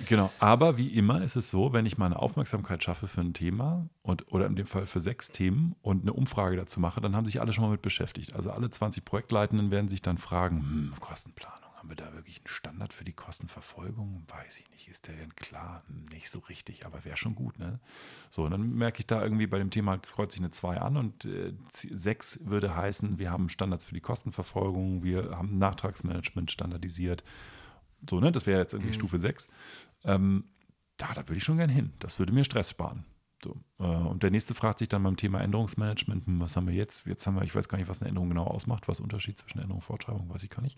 Genau, 0.08 0.32
aber 0.40 0.78
wie 0.78 0.88
immer 0.88 1.22
ist 1.22 1.36
es 1.36 1.52
so, 1.52 1.74
wenn 1.74 1.86
ich 1.86 1.98
meine 1.98 2.18
Aufmerksamkeit 2.18 2.84
schaffe 2.84 3.08
für 3.08 3.22
ein 3.22 3.34
Thema 3.34 3.88
und 4.04 4.32
oder 4.32 4.48
in 4.48 4.56
dem 4.56 4.66
Fall 4.66 4.88
für 4.88 5.00
sechs 5.00 5.30
Themen 5.30 5.76
und 5.82 6.02
eine 6.02 6.14
Umfrage 6.14 6.56
dazu 6.56 6.80
mache, 6.80 7.02
dann 7.02 7.16
haben 7.16 7.26
sich 7.26 7.40
alle 7.40 7.54
schon 7.54 7.64
mal 7.66 7.72
mit 7.72 7.82
beschäftigt. 7.82 8.34
Also 8.34 8.52
alle 8.52 8.70
20 8.70 9.06
Projektleitenden 9.06 9.70
werden 9.70 9.90
sich 9.90 10.02
dann 10.02 10.18
fragen, 10.18 10.60
hm, 10.60 10.94
Kostenplan 11.00 11.61
haben 11.82 11.90
wir 11.90 11.96
da 11.96 12.14
wirklich 12.14 12.38
einen 12.38 12.48
Standard 12.48 12.94
für 12.94 13.04
die 13.04 13.12
Kostenverfolgung? 13.12 14.24
Weiß 14.28 14.60
ich 14.60 14.70
nicht. 14.70 14.88
Ist 14.88 15.08
der 15.08 15.16
denn 15.16 15.36
klar? 15.36 15.84
Nicht 16.12 16.30
so 16.30 16.38
richtig, 16.38 16.86
aber 16.86 17.04
wäre 17.06 17.18
schon 17.18 17.34
gut, 17.34 17.58
ne? 17.58 17.80
So, 18.30 18.44
und 18.44 18.52
dann 18.52 18.76
merke 18.76 19.00
ich 19.00 19.08
da 19.08 19.24
irgendwie 19.24 19.48
bei 19.48 19.58
dem 19.58 19.72
Thema 19.72 19.98
kreuze 19.98 20.38
ich 20.38 20.44
eine 20.44 20.52
2 20.52 20.78
an 20.78 20.96
und 20.96 21.28
6 21.72 22.36
äh, 22.36 22.46
würde 22.46 22.76
heißen, 22.76 23.18
wir 23.18 23.32
haben 23.32 23.50
Standards 23.50 23.86
für 23.86 23.96
die 23.96 24.00
Kostenverfolgung, 24.00 25.04
wir 25.04 25.36
haben 25.36 25.58
Nachtragsmanagement 25.58 26.52
standardisiert. 26.52 27.24
So, 28.08 28.20
ne? 28.20 28.32
Das 28.32 28.46
wäre 28.46 28.60
jetzt 28.60 28.74
irgendwie 28.74 28.92
mhm. 28.92 29.00
Stufe 29.00 29.20
6. 29.20 29.48
Ähm, 30.04 30.52
da, 30.98 31.16
da 31.16 31.28
würde 31.28 31.38
ich 31.38 31.44
schon 31.44 31.58
gern 31.58 31.70
hin. 31.70 31.94
Das 31.98 32.20
würde 32.20 32.32
mir 32.32 32.44
Stress 32.44 32.70
sparen. 32.70 33.06
So, 33.44 33.56
äh, 33.80 33.86
und 33.86 34.22
der 34.22 34.30
nächste 34.30 34.54
fragt 34.54 34.78
sich 34.78 34.88
dann 34.90 35.02
beim 35.02 35.18
Thema 35.18 35.42
Änderungsmanagement, 35.42 36.28
hm, 36.28 36.40
was 36.40 36.56
haben 36.56 36.68
wir 36.68 36.76
jetzt? 36.76 37.08
Jetzt 37.08 37.26
haben 37.26 37.38
wir, 37.38 37.42
ich 37.42 37.56
weiß 37.56 37.70
gar 37.70 37.80
nicht, 37.80 37.90
was 37.90 38.02
eine 38.02 38.10
Änderung 38.10 38.30
genau 38.30 38.46
ausmacht, 38.46 38.88
was 38.88 39.00
Unterschied 39.00 39.40
zwischen 39.40 39.58
Änderung 39.58 39.80
und 39.80 39.86
Fortschreibung, 39.86 40.30
weiß 40.30 40.44
ich 40.44 40.52
gar 40.52 40.62
nicht. 40.62 40.78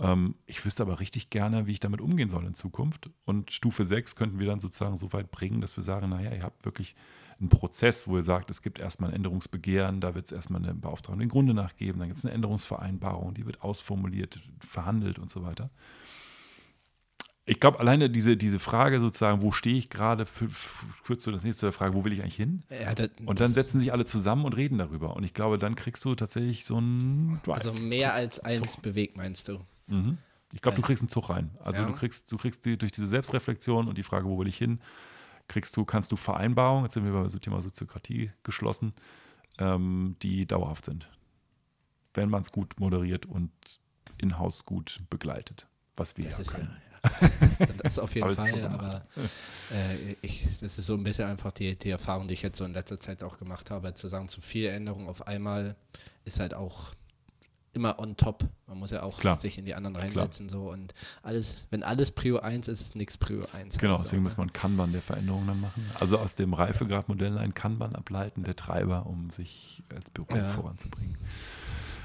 Ähm, 0.00 0.34
ich 0.46 0.64
wüsste 0.64 0.82
aber 0.82 1.00
richtig 1.00 1.30
gerne, 1.30 1.66
wie 1.66 1.72
ich 1.72 1.80
damit 1.80 2.00
umgehen 2.00 2.30
soll 2.30 2.46
in 2.46 2.54
Zukunft. 2.54 3.10
Und 3.24 3.52
Stufe 3.52 3.84
6 3.84 4.16
könnten 4.16 4.38
wir 4.38 4.46
dann 4.46 4.60
sozusagen 4.60 4.96
so 4.96 5.12
weit 5.12 5.30
bringen, 5.30 5.60
dass 5.60 5.76
wir 5.76 5.84
sagen, 5.84 6.10
naja, 6.10 6.32
ihr 6.32 6.42
habt 6.42 6.64
wirklich 6.64 6.94
einen 7.40 7.48
Prozess, 7.48 8.08
wo 8.08 8.16
ihr 8.16 8.22
sagt, 8.22 8.50
es 8.50 8.62
gibt 8.62 8.78
erstmal 8.78 9.10
ein 9.10 9.16
Änderungsbegehren, 9.16 10.00
da 10.00 10.14
wird 10.14 10.26
es 10.26 10.32
erstmal 10.32 10.62
eine 10.62 10.74
Beauftragung 10.74 11.20
den 11.20 11.28
Grunde 11.28 11.54
nachgeben, 11.54 12.00
dann 12.00 12.08
gibt 12.08 12.18
es 12.18 12.24
eine 12.24 12.34
Änderungsvereinbarung, 12.34 13.34
die 13.34 13.46
wird 13.46 13.62
ausformuliert, 13.62 14.40
verhandelt 14.60 15.18
und 15.18 15.30
so 15.30 15.44
weiter. 15.44 15.70
Ich 17.44 17.60
glaube, 17.60 17.80
alleine 17.80 18.10
diese, 18.10 18.36
diese 18.36 18.58
Frage 18.58 19.00
sozusagen, 19.00 19.40
wo 19.40 19.52
stehe 19.52 19.78
ich 19.78 19.88
gerade, 19.88 20.26
führt 20.26 21.22
zu 21.22 21.32
das 21.32 21.44
nächste 21.44 21.66
der 21.66 21.72
Frage, 21.72 21.94
wo 21.94 22.04
will 22.04 22.12
ich 22.12 22.20
eigentlich 22.20 22.36
hin? 22.36 22.62
Ja, 22.68 22.94
das, 22.94 23.08
und 23.24 23.40
dann 23.40 23.50
setzen 23.50 23.80
sich 23.80 23.90
alle 23.90 24.04
zusammen 24.04 24.44
und 24.44 24.54
reden 24.54 24.76
darüber. 24.76 25.16
Und 25.16 25.24
ich 25.24 25.32
glaube, 25.32 25.58
dann 25.58 25.74
kriegst 25.74 26.04
du 26.04 26.14
tatsächlich 26.14 26.66
so 26.66 26.78
ein 26.78 27.40
Drive. 27.44 27.54
Also 27.54 27.72
mehr 27.72 28.12
als 28.12 28.38
eins 28.40 28.76
bewegt, 28.76 29.16
meinst 29.16 29.48
du? 29.48 29.60
Mhm. 29.88 30.18
Ich 30.52 30.62
glaube, 30.62 30.76
du 30.76 30.82
kriegst 30.82 31.02
einen 31.02 31.10
Zug 31.10 31.28
rein. 31.28 31.50
Also 31.62 31.82
ja. 31.82 31.88
du 31.88 31.94
kriegst, 31.94 32.30
du 32.32 32.36
kriegst 32.36 32.64
die, 32.64 32.78
durch 32.78 32.92
diese 32.92 33.06
Selbstreflexion 33.06 33.86
und 33.86 33.98
die 33.98 34.02
Frage, 34.02 34.26
wo 34.26 34.38
will 34.38 34.48
ich 34.48 34.56
hin, 34.56 34.80
kriegst 35.46 35.76
du, 35.76 35.84
kannst 35.84 36.12
du 36.12 36.16
Vereinbarungen, 36.16 36.84
jetzt 36.84 36.94
sind 36.94 37.04
wir 37.04 37.12
bei 37.12 37.26
dem 37.26 37.40
Thema 37.40 37.60
Soziokratie 37.60 38.30
geschlossen, 38.42 38.94
ähm, 39.58 40.16
die 40.22 40.46
dauerhaft 40.46 40.84
sind. 40.84 41.10
Wenn 42.14 42.30
man 42.30 42.42
es 42.42 42.52
gut 42.52 42.80
moderiert 42.80 43.26
und 43.26 43.50
in-house 44.18 44.64
gut 44.64 44.98
begleitet. 45.10 45.66
Was 45.96 46.16
wir 46.16 46.24
das 46.24 46.38
ja 46.38 46.44
können. 46.44 46.76
Ja, 47.60 47.66
das 47.78 47.98
auf 47.98 48.14
jeden 48.14 48.34
Fall, 48.34 48.64
aber 48.66 49.06
äh, 49.72 50.16
ich, 50.22 50.46
das 50.60 50.78
ist 50.78 50.86
so 50.86 50.94
ein 50.94 51.04
bisschen 51.04 51.26
einfach 51.26 51.52
die, 51.52 51.76
die 51.76 51.90
Erfahrung, 51.90 52.26
die 52.26 52.34
ich 52.34 52.42
jetzt 52.42 52.58
so 52.58 52.64
in 52.64 52.72
letzter 52.72 52.98
Zeit 52.98 53.22
auch 53.22 53.38
gemacht 53.38 53.70
habe, 53.70 53.94
zu 53.94 54.08
sagen, 54.08 54.28
zu 54.28 54.40
viel 54.40 54.66
Änderungen 54.66 55.08
auf 55.08 55.26
einmal 55.26 55.76
ist 56.24 56.40
halt 56.40 56.54
auch 56.54 56.94
immer 57.78 57.98
on 57.98 58.16
top. 58.16 58.44
Man 58.66 58.78
muss 58.78 58.90
ja 58.90 59.02
auch 59.02 59.18
Klar. 59.18 59.36
sich 59.36 59.56
in 59.56 59.64
die 59.64 59.74
anderen 59.74 59.96
reinsetzen. 59.96 60.48
So 60.48 60.70
und 60.70 60.94
alles, 61.22 61.66
wenn 61.70 61.82
alles 61.82 62.10
Prio 62.10 62.40
1 62.40 62.68
ist, 62.68 62.80
ist 62.80 62.96
nichts 62.96 63.16
Prio 63.16 63.44
1. 63.52 63.78
Genau, 63.78 63.92
also, 63.92 64.04
deswegen 64.04 64.22
muss 64.22 64.36
man 64.36 64.52
Kanban 64.52 64.92
der 64.92 65.00
Veränderung 65.00 65.46
dann 65.46 65.60
machen. 65.60 65.88
Also 66.00 66.18
aus 66.18 66.34
dem 66.34 66.52
Reifegradmodell 66.52 67.38
ein 67.38 67.54
Kanban 67.54 67.94
ableiten, 67.94 68.42
der 68.42 68.56
Treiber, 68.56 69.06
um 69.06 69.30
sich 69.30 69.82
als 69.94 70.10
Büro 70.10 70.34
ja. 70.34 70.50
voranzubringen. 70.50 71.16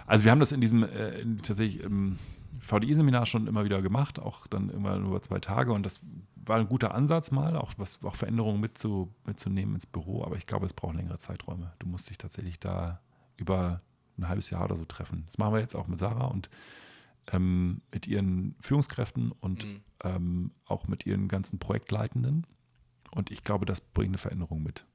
Also 0.06 0.26
wir 0.26 0.32
haben 0.32 0.40
das 0.40 0.52
in 0.52 0.62
diesem 0.62 0.84
äh, 0.84 1.20
in, 1.20 1.42
tatsächlich 1.42 1.82
im 1.82 2.20
VDI-Seminar 2.60 3.26
schon 3.26 3.48
immer 3.48 3.66
wieder 3.66 3.82
gemacht, 3.82 4.20
auch 4.20 4.48
dann 4.48 4.70
immer 4.70 4.96
über 4.98 5.22
zwei 5.22 5.40
Tage 5.40 5.74
und 5.74 5.86
das 5.86 6.00
war 6.36 6.60
ein 6.60 6.68
guter 6.68 6.94
Ansatz 6.94 7.32
mal, 7.32 7.56
auch, 7.56 7.74
was, 7.78 8.04
auch 8.04 8.16
Veränderungen 8.16 8.60
mitzu, 8.60 9.14
mitzunehmen 9.26 9.76
ins 9.76 9.86
Büro, 9.86 10.24
aber 10.24 10.36
ich 10.36 10.46
glaube, 10.46 10.66
es 10.66 10.74
braucht 10.74 10.96
längere 10.96 11.18
Zeiträume. 11.18 11.72
Du 11.80 11.88
musst 11.88 12.10
dich 12.10 12.18
tatsächlich 12.18 12.60
da 12.60 13.00
über 13.38 13.82
ein 14.18 14.28
halbes 14.28 14.50
Jahr 14.50 14.64
oder 14.66 14.76
so 14.76 14.86
treffen. 14.86 15.24
Das 15.26 15.38
machen 15.38 15.54
wir 15.54 15.60
jetzt 15.60 15.76
auch 15.76 15.88
mit 15.88 16.00
Sarah 16.00 16.28
und 16.28 16.50
ähm, 17.32 17.82
mit 17.92 18.08
ihren 18.08 18.56
Führungskräften 18.62 19.32
und 19.32 19.66
mhm. 19.66 19.82
ähm, 20.04 20.52
auch 20.66 20.88
mit 20.88 21.06
ihren 21.06 21.28
ganzen 21.28 21.60
Projektleitenden. 21.60 22.46
Und 23.12 23.32
ich 23.32 23.44
glaube, 23.44 23.66
das 23.66 23.82
bringt 23.82 24.10
eine 24.10 24.18
Veränderung 24.18 24.64
mit. 24.64 24.86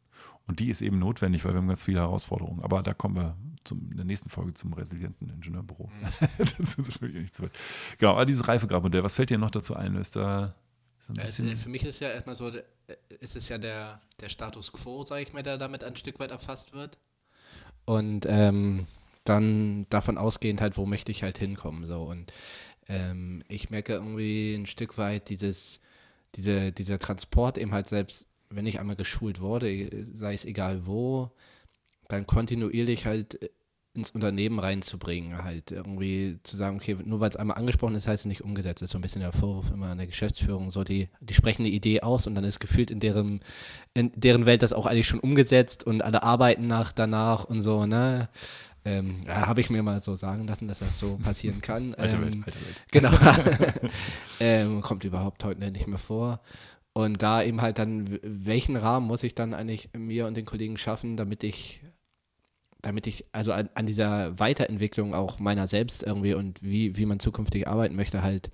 Und 0.46 0.60
die 0.60 0.70
ist 0.70 0.80
eben 0.80 0.98
notwendig, 0.98 1.44
weil 1.44 1.52
wir 1.52 1.58
haben 1.58 1.68
ganz 1.68 1.84
viele 1.84 2.00
Herausforderungen. 2.00 2.62
Aber 2.62 2.82
da 2.82 2.94
kommen 2.94 3.16
wir 3.16 3.37
zum, 3.64 3.90
in 3.90 3.96
der 3.96 4.06
nächsten 4.06 4.30
Folge 4.30 4.54
zum 4.54 4.72
resilienten 4.72 5.28
Ingenieurbüro. 5.28 5.87
Mhm. 5.88 6.25
das 6.38 6.58
ist 6.60 7.00
wirklich 7.00 7.22
nicht 7.22 7.34
zu 7.34 7.42
weit. 7.42 7.52
Genau, 7.98 8.12
aber 8.12 8.26
dieses 8.26 8.48
Reifegradmodell, 8.48 9.04
was 9.04 9.14
fällt 9.14 9.30
dir 9.30 9.38
noch 9.38 9.50
dazu 9.50 9.75
ein? 9.75 9.94
Ist 9.94 10.16
da 10.16 10.54
so 11.00 11.12
ein 11.12 11.14
bisschen 11.14 11.56
Für 11.56 11.68
mich 11.68 11.84
ist 11.84 12.00
ja 12.00 12.08
erstmal 12.08 12.34
so, 12.34 12.48
äh, 12.48 12.62
ist 13.20 13.37
es 13.37 13.48
ja 13.48 13.58
der, 13.58 14.00
der 14.20 14.28
Status 14.28 14.72
quo, 14.72 15.02
sage 15.02 15.22
ich 15.22 15.32
mal, 15.32 15.42
der 15.42 15.58
damit 15.58 15.84
ein 15.84 15.96
Stück 15.96 16.18
weit 16.18 16.30
erfasst 16.30 16.72
wird. 16.72 16.98
Und 17.84 18.26
ähm, 18.28 18.87
dann 19.28 19.87
davon 19.90 20.18
ausgehend 20.18 20.61
halt, 20.61 20.76
wo 20.76 20.87
möchte 20.87 21.12
ich 21.12 21.23
halt 21.23 21.38
hinkommen. 21.38 21.87
So. 21.87 22.02
Und 22.02 22.32
ähm, 22.88 23.42
ich 23.49 23.70
merke 23.70 23.94
irgendwie 23.94 24.54
ein 24.54 24.66
Stück 24.66 24.99
weit 24.99 25.28
dieses, 25.28 25.80
diese, 26.35 26.73
dieser 26.73 26.99
Transport 26.99 27.58
eben 27.58 27.73
halt 27.73 27.88
selbst, 27.88 28.26
wenn 28.50 28.66
ich 28.66 28.80
einmal 28.80 28.97
geschult 28.97 29.40
wurde, 29.40 29.90
sei 30.14 30.35
es 30.35 30.44
egal 30.44 30.87
wo, 30.87 31.30
dann 32.08 32.26
kontinuierlich 32.26 33.04
halt 33.06 33.38
ins 33.99 34.11
Unternehmen 34.11 34.58
reinzubringen, 34.58 35.42
halt 35.42 35.70
irgendwie 35.73 36.38
zu 36.44 36.56
sagen, 36.56 36.76
okay, 36.76 36.97
nur 37.04 37.20
weil 37.20 37.30
es 37.30 37.37
einmal 37.37 37.56
angesprochen 37.58 37.97
ist, 37.97 38.06
heißt 38.06 38.23
es 38.23 38.28
nicht 38.28 38.44
umgesetzt. 38.44 38.80
Das 38.80 38.87
ist 38.87 38.92
so 38.92 38.99
ein 38.99 39.02
bisschen 39.02 39.20
der 39.23 39.32
Vorwurf 39.32 39.70
immer 39.70 39.88
an 39.88 39.99
der 39.99 40.06
Geschäftsführung. 40.06 40.70
So, 40.70 40.85
die, 40.85 41.08
die 41.20 41.35
sprechen 41.35 41.62
eine 41.62 41.70
Idee 41.70 42.00
aus 42.02 42.26
und 42.26 42.35
dann 42.35 42.44
ist 42.44 42.61
gefühlt 42.61 42.90
in 42.90 43.00
deren, 43.00 43.40
in 43.94 44.12
deren 44.14 44.47
Welt 44.47 44.62
das 44.62 44.73
auch 44.73 44.87
eigentlich 44.87 45.08
schon 45.08 45.20
umgesetzt 45.20 45.85
und 45.85 46.02
alle 46.02 46.23
arbeiten 46.23 46.66
nach 46.66 46.92
danach 46.92 47.44
und 47.44 47.61
so, 47.62 47.87
ne? 47.87 48.28
Ähm, 48.85 49.23
ja, 49.26 49.47
habe 49.47 49.61
ich 49.61 49.70
mir 49.70 49.82
mal 49.82 50.02
so 50.02 50.14
sagen 50.14 50.47
lassen, 50.47 50.68
dass 50.68 50.78
das 50.78 50.99
so 50.99 51.16
passieren 51.16 51.61
kann. 51.61 51.94
Alte 51.97 52.16
ähm, 52.16 52.23
Welt, 52.23 52.37
alte 52.47 52.58
Welt. 52.64 52.82
Genau. 52.90 53.90
ähm, 54.40 54.80
kommt 54.82 55.04
überhaupt 55.04 55.44
heute 55.44 55.70
nicht 55.70 55.87
mehr 55.87 55.99
vor. 55.99 56.40
Und 56.92 57.23
da 57.23 57.42
eben 57.42 57.61
halt 57.61 57.78
dann, 57.78 58.18
welchen 58.23 58.76
Rahmen 58.76 59.06
muss 59.06 59.23
ich 59.23 59.35
dann 59.35 59.54
eigentlich 59.54 59.90
mir 59.97 60.26
und 60.26 60.37
den 60.37 60.47
Kollegen 60.47 60.78
schaffen, 60.78 61.16
damit 61.16 61.44
ich 61.44 61.80
damit 62.80 63.06
ich 63.06 63.26
also 63.32 63.52
an, 63.52 63.68
an, 63.75 63.87
dieser 63.87 64.38
Weiterentwicklung 64.38 65.14
auch 65.14 65.40
meiner 65.40 65.66
selbst 65.66 66.04
irgendwie 66.04 66.35
und 66.35 66.62
wie, 66.62 66.97
wie 66.97 67.06
man 67.06 67.18
zukünftig 67.18 67.66
arbeiten 67.66 67.97
möchte, 67.97 68.23
halt 68.23 68.50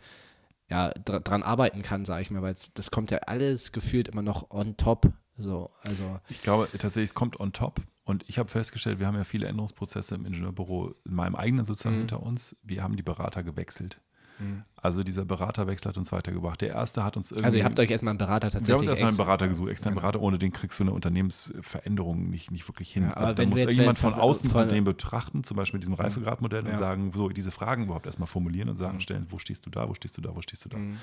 ja, 0.71 0.91
dr 0.93 1.21
dran 1.21 1.43
arbeiten 1.43 1.83
kann, 1.83 2.05
sage 2.05 2.23
ich 2.23 2.31
mal, 2.31 2.43
weil 2.43 2.57
das 2.75 2.91
kommt 2.91 3.11
ja 3.11 3.19
alles 3.19 3.73
gefühlt 3.73 4.09
immer 4.09 4.23
noch 4.23 4.51
on 4.51 4.77
top. 4.77 5.13
So, 5.35 5.71
also. 5.83 6.21
Ich 6.29 6.43
glaube 6.43 6.69
tatsächlich, 6.73 7.11
es 7.11 7.15
kommt 7.15 7.39
on 7.39 7.53
top. 7.53 7.81
Und 8.05 8.25
ich 8.29 8.39
habe 8.39 8.51
festgestellt, 8.51 8.99
wir 8.99 9.07
haben 9.07 9.17
ja 9.17 9.25
viele 9.25 9.47
Änderungsprozesse 9.47 10.15
im 10.15 10.27
Ingenieurbüro 10.27 10.95
in 11.05 11.15
meinem 11.15 11.35
eigenen 11.35 11.65
sozusagen 11.65 11.97
mhm. 11.97 12.01
hinter 12.01 12.23
uns. 12.23 12.55
Wir 12.63 12.83
haben 12.83 12.97
die 12.97 13.03
Berater 13.03 13.43
gewechselt. 13.43 14.01
Mhm. 14.39 14.65
Also 14.77 15.03
dieser 15.03 15.25
Beraterwechsel 15.25 15.89
hat 15.89 15.97
uns 15.97 16.13
weitergebracht. 16.13 16.61
Der 16.61 16.71
erste 16.71 17.05
hat 17.05 17.17
uns 17.17 17.31
irgendwie. 17.31 17.47
Also 17.47 17.59
ihr 17.59 17.65
habt 17.65 17.79
euch 17.79 17.91
erstmal 17.91 18.11
einen 18.11 18.19
Berater 18.19 18.51
tatsächlich. 18.51 18.69
Wir 18.69 18.75
haben 18.75 18.81
uns 18.81 18.89
erstmal 18.89 19.09
einen 19.09 19.17
Berater 19.17 19.49
gesucht, 19.49 19.71
externen 19.71 19.95
Berater, 19.99 20.21
ohne 20.21 20.39
den 20.39 20.53
kriegst 20.53 20.79
du 20.79 20.85
eine 20.85 20.93
Unternehmensveränderung 20.93 22.29
nicht, 22.29 22.51
nicht 22.51 22.69
wirklich 22.69 22.93
hin. 22.93 23.05
Ja, 23.05 23.13
also 23.13 23.33
da 23.33 23.47
muss 23.47 23.73
jemand 23.73 23.99
von 23.99 24.15
außen 24.15 24.51
von 24.51 24.69
den 24.69 24.85
betrachten, 24.85 25.45
zum 25.45 25.57
Beispiel 25.57 25.79
mit 25.79 25.85
diesem 25.85 25.95
Reifegradmodell 25.95 26.65
ja. 26.65 26.71
und 26.71 26.77
sagen, 26.77 27.13
so 27.15 27.29
diese 27.29 27.51
Fragen 27.51 27.85
überhaupt 27.85 28.07
erstmal 28.07 28.27
formulieren 28.27 28.69
und 28.69 28.77
sagen, 28.77 28.97
mhm. 28.97 29.01
stellen, 29.01 29.27
wo 29.31 29.39
stehst 29.39 29.65
du 29.67 29.71
da, 29.71 29.89
wo 29.89 29.95
stehst 29.95 30.17
du 30.17 30.21
da, 30.21 30.35
wo 30.35 30.43
stehst 30.43 30.65
du 30.65 30.69
da. 30.69 30.77
Mhm. 30.77 30.99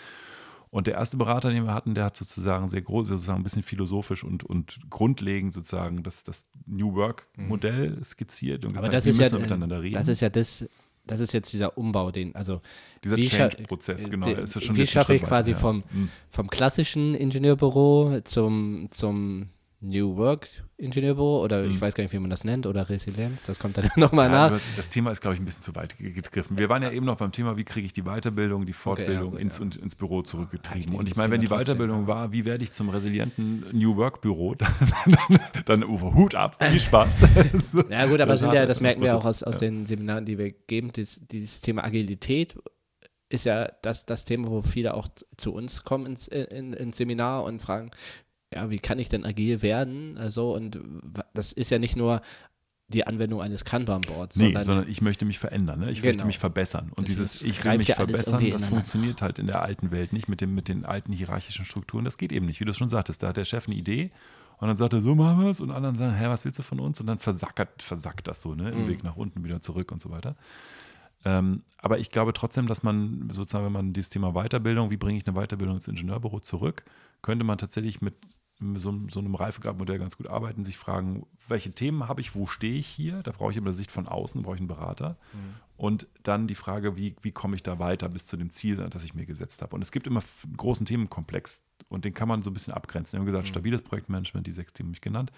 Und 0.71 0.87
der 0.87 0.93
erste 0.93 1.17
Berater, 1.17 1.51
den 1.51 1.65
wir 1.65 1.73
hatten, 1.73 1.95
der 1.95 2.05
hat 2.05 2.15
sozusagen 2.17 2.69
sehr 2.69 2.81
groß, 2.81 3.09
sozusagen 3.09 3.41
ein 3.41 3.43
bisschen 3.43 3.61
philosophisch 3.61 4.23
und, 4.23 4.45
und 4.45 4.79
grundlegend 4.89 5.53
sozusagen 5.53 6.01
das, 6.01 6.23
das 6.23 6.45
New 6.65 6.95
Work-Modell 6.95 7.89
mhm. 7.89 8.03
skizziert 8.03 8.63
und 8.63 8.77
Aber 8.77 8.87
gezeigt, 8.87 8.93
das 8.93 9.05
wie 9.05 9.09
ist 9.09 9.17
müssen 9.17 9.35
ja, 9.35 9.41
miteinander 9.41 9.81
reden. 9.81 9.95
Das 9.95 10.07
ist 10.07 10.21
ja 10.21 10.29
das, 10.29 10.65
das 11.05 11.19
ist 11.19 11.33
jetzt 11.33 11.51
dieser 11.51 11.77
Umbau, 11.77 12.11
den, 12.11 12.33
also 12.35 12.61
dieser 13.03 13.17
Change-Prozess, 13.17 14.09
genau. 14.09 14.25
Den, 14.27 14.39
ist 14.39 14.55
ja 14.55 14.61
schon 14.61 14.77
wie 14.77 14.87
schaffe 14.87 15.13
ich 15.13 15.23
quasi 15.23 15.51
weiter, 15.51 15.59
vom, 15.59 15.83
ja. 15.93 16.07
vom 16.29 16.49
klassischen 16.49 17.15
Ingenieurbüro 17.15 18.21
zum, 18.23 18.87
zum 18.91 19.49
New 19.81 20.15
Work 20.15 20.47
Ingenieurbüro 20.77 21.43
oder 21.43 21.63
mhm. 21.63 21.71
ich 21.71 21.81
weiß 21.81 21.95
gar 21.95 22.03
nicht, 22.03 22.13
wie 22.13 22.19
man 22.19 22.29
das 22.29 22.43
nennt 22.43 22.67
oder 22.67 22.87
Resilienz, 22.87 23.47
das 23.47 23.57
kommt 23.57 23.77
dann 23.77 23.89
nochmal 23.95 24.29
ja, 24.29 24.49
nach. 24.49 24.61
Das 24.75 24.89
Thema 24.89 25.11
ist, 25.11 25.21
glaube 25.21 25.35
ich, 25.35 25.41
ein 25.41 25.45
bisschen 25.45 25.63
zu 25.63 25.75
weit 25.75 25.97
gegriffen. 25.97 26.57
Wir 26.57 26.69
waren 26.69 26.83
ja 26.83 26.91
eben 26.91 27.05
noch 27.05 27.17
beim 27.17 27.31
Thema, 27.31 27.57
wie 27.57 27.63
kriege 27.63 27.85
ich 27.85 27.93
die 27.93 28.03
Weiterbildung, 28.03 28.65
die 28.65 28.73
Fortbildung 28.73 29.33
okay, 29.33 29.37
ja, 29.37 29.41
ins, 29.41 29.59
ja. 29.59 29.81
ins 29.81 29.95
Büro 29.95 30.21
zurückgetrieben. 30.21 30.95
Und 30.95 31.09
ich 31.09 31.15
meine, 31.15 31.31
wenn 31.31 31.41
die 31.41 31.49
Weiterbildung 31.49 32.07
war, 32.07 32.31
wie 32.31 32.45
werde 32.45 32.63
ich 32.63 32.71
zum 32.71 32.89
resilienten 32.89 33.65
New 33.71 33.97
Work 33.97 34.21
Büro, 34.21 34.55
dann, 34.55 34.69
dann, 35.05 35.39
dann 35.65 35.87
Hut 35.87 36.35
ab, 36.35 36.63
viel 36.63 36.79
Spaß. 36.79 37.21
ja 37.89 38.05
gut, 38.05 38.21
aber 38.21 38.33
das, 38.33 38.41
sind 38.41 38.53
ja, 38.53 38.65
das 38.65 38.81
merken 38.81 39.01
wir 39.01 39.17
auch 39.17 39.25
aus, 39.25 39.41
aus 39.41 39.57
den 39.57 39.87
Seminaren, 39.87 40.25
die 40.25 40.37
wir 40.37 40.51
geben, 40.51 40.91
dieses, 40.91 41.27
dieses 41.27 41.61
Thema 41.61 41.83
Agilität 41.83 42.55
ist 43.29 43.45
ja 43.45 43.71
das, 43.81 44.05
das 44.05 44.25
Thema, 44.25 44.49
wo 44.49 44.61
viele 44.61 44.93
auch 44.93 45.07
zu 45.37 45.53
uns 45.53 45.83
kommen 45.83 46.05
ins, 46.05 46.27
in, 46.27 46.73
ins 46.73 46.97
Seminar 46.97 47.43
und 47.43 47.61
fragen, 47.61 47.91
ja, 48.53 48.69
wie 48.69 48.79
kann 48.79 48.99
ich 48.99 49.09
denn 49.09 49.25
agil 49.25 49.61
werden? 49.61 50.17
Also, 50.17 50.53
und 50.53 50.79
das 51.33 51.51
ist 51.51 51.69
ja 51.69 51.79
nicht 51.79 51.95
nur 51.95 52.21
die 52.89 53.07
Anwendung 53.07 53.41
eines 53.41 53.63
Kanban-Boards. 53.63 54.35
Nee, 54.35 54.45
sondern, 54.45 54.63
sondern, 54.63 54.89
ich 54.89 55.01
möchte 55.01 55.25
mich 55.25 55.39
verändern, 55.39 55.79
ne? 55.79 55.91
ich 55.91 56.01
genau. 56.01 56.11
möchte 56.11 56.25
mich 56.25 56.39
verbessern. 56.39 56.91
Und 56.95 57.07
das 57.07 57.15
dieses 57.15 57.41
Ich 57.41 57.63
will 57.63 57.77
mich 57.77 57.93
verbessern, 57.93 58.45
das 58.51 58.65
funktioniert 58.65 59.21
halt 59.21 59.39
in 59.39 59.47
der 59.47 59.61
alten 59.61 59.91
Welt 59.91 60.13
nicht 60.13 60.27
mit, 60.27 60.41
dem, 60.41 60.53
mit 60.53 60.67
den 60.67 60.85
alten 60.85 61.13
hierarchischen 61.13 61.65
Strukturen. 61.65 62.05
Das 62.05 62.17
geht 62.17 62.31
eben 62.31 62.45
nicht, 62.45 62.59
wie 62.59 62.65
du 62.65 62.73
schon 62.73 62.89
sagtest. 62.89 63.23
Da 63.23 63.29
hat 63.29 63.37
der 63.37 63.45
Chef 63.45 63.67
eine 63.67 63.75
Idee 63.75 64.11
und 64.57 64.67
dann 64.67 64.77
sagt 64.77 64.93
er, 64.93 65.01
so 65.01 65.15
machen 65.15 65.41
wir 65.41 65.49
es. 65.49 65.59
Und 65.59 65.71
anderen 65.71 65.95
sagen, 65.95 66.15
hä, 66.15 66.27
was 66.27 66.45
willst 66.45 66.59
du 66.59 66.63
von 66.63 66.79
uns? 66.79 66.99
Und 66.99 67.07
dann 67.07 67.19
versackert, 67.19 67.81
versackt 67.81 68.27
das 68.27 68.41
so, 68.41 68.53
ne? 68.53 68.69
Im 68.69 68.83
mhm. 68.83 68.89
Weg 68.89 69.03
nach 69.03 69.15
unten 69.15 69.43
wieder 69.43 69.61
zurück 69.61 69.91
und 69.91 70.01
so 70.01 70.11
weiter. 70.11 70.35
Ähm, 71.23 71.63
aber 71.77 71.99
ich 71.99 72.09
glaube 72.09 72.33
trotzdem, 72.33 72.67
dass 72.67 72.83
man 72.83 73.29
sozusagen, 73.31 73.65
wenn 73.65 73.71
man 73.71 73.93
dieses 73.93 74.09
Thema 74.09 74.33
Weiterbildung, 74.33 74.91
wie 74.91 74.97
bringe 74.97 75.17
ich 75.17 75.27
eine 75.27 75.35
Weiterbildung 75.35 75.75
ins 75.75 75.87
Ingenieurbüro 75.87 76.39
zurück, 76.39 76.83
könnte 77.21 77.43
man 77.43 77.57
tatsächlich 77.57 78.01
mit 78.01 78.15
so, 78.77 78.93
so 79.09 79.19
einem 79.19 79.35
Reifegradmodell 79.35 79.99
ganz 79.99 80.17
gut 80.17 80.27
arbeiten, 80.27 80.63
sich 80.63 80.77
fragen, 80.77 81.25
welche 81.47 81.71
Themen 81.71 82.07
habe 82.07 82.21
ich, 82.21 82.35
wo 82.35 82.47
stehe 82.47 82.75
ich 82.75 82.87
hier? 82.87 83.23
Da 83.23 83.31
brauche 83.31 83.51
ich 83.51 83.57
immer 83.57 83.67
eine 83.67 83.73
Sicht 83.73 83.91
von 83.91 84.07
außen, 84.07 84.41
brauche 84.43 84.55
ich 84.55 84.61
einen 84.61 84.67
Berater. 84.67 85.17
Mhm. 85.33 85.55
Und 85.77 86.07
dann 86.23 86.47
die 86.47 86.55
Frage, 86.55 86.95
wie, 86.95 87.15
wie 87.21 87.31
komme 87.31 87.55
ich 87.55 87.63
da 87.63 87.79
weiter 87.79 88.07
bis 88.09 88.27
zu 88.27 88.37
dem 88.37 88.51
Ziel, 88.51 88.75
das 88.75 89.03
ich 89.03 89.15
mir 89.15 89.25
gesetzt 89.25 89.61
habe. 89.61 89.75
Und 89.75 89.81
es 89.81 89.91
gibt 89.91 90.07
immer 90.07 90.21
einen 90.43 90.57
großen 90.57 90.85
Themenkomplex 90.85 91.63
und 91.89 92.05
den 92.05 92.13
kann 92.13 92.27
man 92.27 92.43
so 92.43 92.51
ein 92.51 92.53
bisschen 92.53 92.73
abgrenzen. 92.73 93.13
Wir 93.13 93.19
haben 93.21 93.25
gesagt, 93.25 93.45
mhm. 93.45 93.49
stabiles 93.49 93.81
Projektmanagement, 93.81 94.45
die 94.45 94.51
sechs 94.51 94.73
Themen 94.73 94.89
habe 94.89 94.95
ich 94.95 95.01
genannt. 95.01 95.31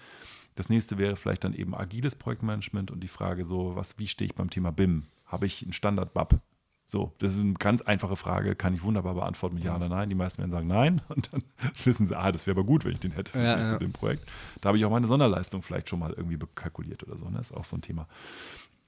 Das 0.54 0.68
nächste 0.68 0.98
wäre 0.98 1.16
vielleicht 1.16 1.44
dann 1.44 1.54
eben 1.54 1.74
agiles 1.74 2.14
Projektmanagement 2.14 2.90
und 2.90 3.00
die 3.00 3.08
Frage 3.08 3.44
so, 3.44 3.74
was, 3.74 3.98
wie 3.98 4.06
stehe 4.06 4.26
ich 4.26 4.34
beim 4.34 4.50
Thema 4.50 4.70
BIM? 4.70 5.04
Habe 5.26 5.46
ich 5.46 5.62
einen 5.62 5.72
Standard-BAP? 5.72 6.40
So, 6.86 7.12
das 7.18 7.32
ist 7.32 7.38
eine 7.38 7.54
ganz 7.54 7.80
einfache 7.80 8.16
Frage, 8.16 8.54
kann 8.54 8.74
ich 8.74 8.82
wunderbar 8.82 9.14
beantworten 9.14 9.54
mit 9.54 9.64
Ja 9.64 9.76
oder 9.76 9.88
Nein. 9.88 10.10
Die 10.10 10.14
meisten 10.14 10.38
werden 10.38 10.50
sagen 10.50 10.66
Nein 10.66 11.00
und 11.08 11.32
dann 11.32 11.42
wissen 11.84 12.06
sie, 12.06 12.16
ah, 12.16 12.30
das 12.30 12.46
wäre 12.46 12.58
aber 12.58 12.66
gut, 12.66 12.84
wenn 12.84 12.92
ich 12.92 13.00
den 13.00 13.12
hätte 13.12 13.32
für 13.32 13.38
das 13.38 13.50
ja, 13.50 13.56
nächste 13.56 13.84
ja. 13.84 13.90
Projekt. 13.90 14.28
Da 14.60 14.68
habe 14.68 14.78
ich 14.78 14.84
auch 14.84 14.90
meine 14.90 15.06
Sonderleistung 15.06 15.62
vielleicht 15.62 15.88
schon 15.88 15.98
mal 15.98 16.12
irgendwie 16.12 16.38
kalkuliert 16.54 17.02
oder 17.02 17.16
so. 17.16 17.28
Ne? 17.28 17.38
Das 17.38 17.50
ist 17.50 17.56
auch 17.56 17.64
so 17.64 17.76
ein 17.76 17.82
Thema. 17.82 18.06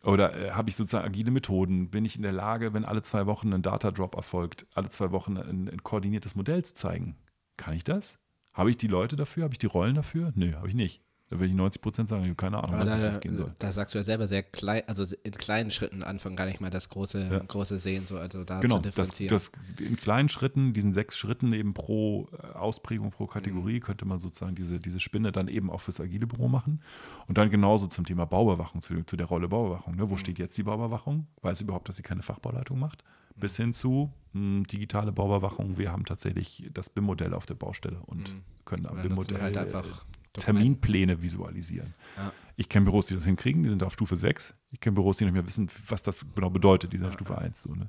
Oder 0.02 0.36
äh, 0.36 0.50
habe 0.50 0.68
ich 0.68 0.76
sozusagen 0.76 1.06
agile 1.06 1.30
Methoden? 1.30 1.90
Bin 1.90 2.04
ich 2.04 2.16
in 2.16 2.22
der 2.22 2.32
Lage, 2.32 2.74
wenn 2.74 2.84
alle 2.84 3.02
zwei 3.02 3.26
Wochen 3.26 3.52
ein 3.52 3.62
Data 3.62 3.90
Drop 3.90 4.14
erfolgt, 4.14 4.66
alle 4.74 4.90
zwei 4.90 5.10
Wochen 5.10 5.36
ein, 5.38 5.68
ein 5.68 5.82
koordiniertes 5.82 6.36
Modell 6.36 6.64
zu 6.64 6.74
zeigen? 6.74 7.16
Kann 7.56 7.74
ich 7.74 7.82
das? 7.82 8.18
Habe 8.52 8.70
ich 8.70 8.76
die 8.76 8.86
Leute 8.86 9.16
dafür? 9.16 9.44
Habe 9.44 9.54
ich 9.54 9.58
die 9.58 9.66
Rollen 9.66 9.94
dafür? 9.94 10.32
Nö, 10.34 10.54
habe 10.54 10.68
ich 10.68 10.74
nicht. 10.74 11.02
Da 11.28 11.40
würde 11.40 11.47
ich 11.47 11.54
90 11.54 11.83
Prozent 11.83 12.09
sagen, 12.09 12.23
ich 12.23 12.28
habe 12.28 12.37
keine 12.37 12.62
Ahnung, 12.62 12.78
was 12.78 12.88
da, 12.88 12.99
das 12.99 13.18
gehen 13.18 13.35
soll. 13.35 13.52
Da 13.59 13.73
sagst 13.73 13.95
du 13.95 13.99
ja 13.99 14.04
selber 14.04 14.28
sehr 14.28 14.45
klein, 14.45 14.85
also 14.87 15.04
in 15.25 15.33
kleinen 15.33 15.73
Schritten 15.73 16.04
anfangen, 16.04 16.37
gar 16.37 16.47
nicht 16.47 16.61
mal 16.61 16.71
das 16.71 16.88
große, 16.88 17.28
ja. 17.28 17.38
große 17.40 17.80
Sehen, 17.80 18.06
so, 18.06 18.16
also 18.16 18.45
da 18.45 18.61
genau, 18.61 18.76
zu 18.76 18.83
differenzieren. 18.83 19.30
Das, 19.30 19.50
das 19.50 19.85
in 19.85 19.97
kleinen 19.97 20.28
Schritten, 20.28 20.73
diesen 20.73 20.92
sechs 20.92 21.18
Schritten 21.18 21.52
eben 21.52 21.75
pro 21.75 22.28
äh, 22.30 22.56
Ausprägung, 22.56 23.11
pro 23.11 23.26
Kategorie, 23.26 23.76
mhm. 23.76 23.80
könnte 23.80 24.04
man 24.04 24.21
sozusagen 24.21 24.54
diese, 24.54 24.78
diese 24.78 25.00
Spinne 25.00 25.33
dann 25.33 25.49
eben 25.49 25.68
auch 25.68 25.80
fürs 25.80 26.00
agile 26.00 26.28
Büro 26.28 26.47
machen. 26.47 26.80
Und 27.26 27.38
dann 27.38 27.50
genauso 27.50 27.88
zum 27.88 28.04
Thema 28.04 28.25
Bauüberwachung, 28.25 28.80
zu, 28.80 29.02
zu 29.02 29.16
der 29.16 29.26
Rolle 29.26 29.49
Bauüberwachung. 29.49 29.97
Ne? 29.97 30.09
Wo 30.09 30.14
mhm. 30.14 30.18
steht 30.18 30.38
jetzt 30.38 30.56
die 30.56 30.62
Bauüberwachung? 30.62 31.26
Weiß 31.42 31.61
überhaupt, 31.61 31.88
dass 31.88 31.97
sie 31.97 32.02
keine 32.02 32.23
Fachbauleitung 32.23 32.78
macht? 32.78 33.02
Mhm. 33.35 33.40
Bis 33.40 33.56
hin 33.56 33.73
zu 33.73 34.12
mh, 34.33 34.40
hm, 34.40 34.64
digitale 34.64 35.11
Bauüberwachung. 35.11 35.76
Wir 35.76 35.90
haben 35.90 36.04
tatsächlich 36.04 36.71
das 36.73 36.88
BIM-Modell 36.88 37.35
auf 37.35 37.47
der 37.47 37.54
Baustelle 37.54 37.99
und 38.06 38.33
mhm. 38.33 38.42
können 38.64 38.87
am 38.87 39.02
BIM-Modell 39.02 39.42
halt 39.42 39.56
einfach 39.56 40.04
Terminpläne 40.36 41.22
visualisieren. 41.22 41.94
Ja. 42.16 42.32
Ich 42.56 42.68
kenne 42.68 42.84
Büros, 42.84 43.06
die 43.06 43.14
das 43.14 43.24
hinkriegen, 43.24 43.62
die 43.62 43.68
sind 43.68 43.82
auf 43.82 43.92
Stufe 43.92 44.16
6. 44.16 44.54
Ich 44.70 44.80
kenne 44.80 44.94
Büros, 44.94 45.18
die 45.18 45.24
nicht 45.24 45.34
mehr 45.34 45.46
wissen, 45.46 45.68
was 45.88 46.02
das 46.02 46.24
genau 46.34 46.50
bedeutet, 46.50 46.92
die 46.92 46.98
sind 46.98 47.08
auf 47.08 47.14
Stufe 47.14 47.34
ja. 47.34 47.38
1. 47.38 47.62
So, 47.62 47.74
ne? 47.74 47.88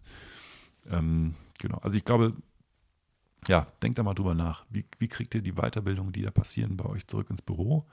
ähm, 0.89 1.35
genau, 1.57 1.77
also 1.77 1.95
ich 1.95 2.03
glaube, 2.03 2.33
ja, 3.47 3.67
denkt 3.81 3.97
da 3.97 4.03
mal 4.03 4.13
drüber 4.13 4.33
nach. 4.33 4.65
Wie, 4.69 4.85
wie 4.99 5.07
kriegt 5.07 5.35
ihr 5.35 5.41
die 5.41 5.53
Weiterbildungen, 5.53 6.11
die 6.11 6.21
da 6.21 6.31
passieren, 6.31 6.75
bei 6.75 6.85
euch 6.85 7.07
zurück 7.07 7.29
ins 7.29 7.41
Büro? 7.41 7.85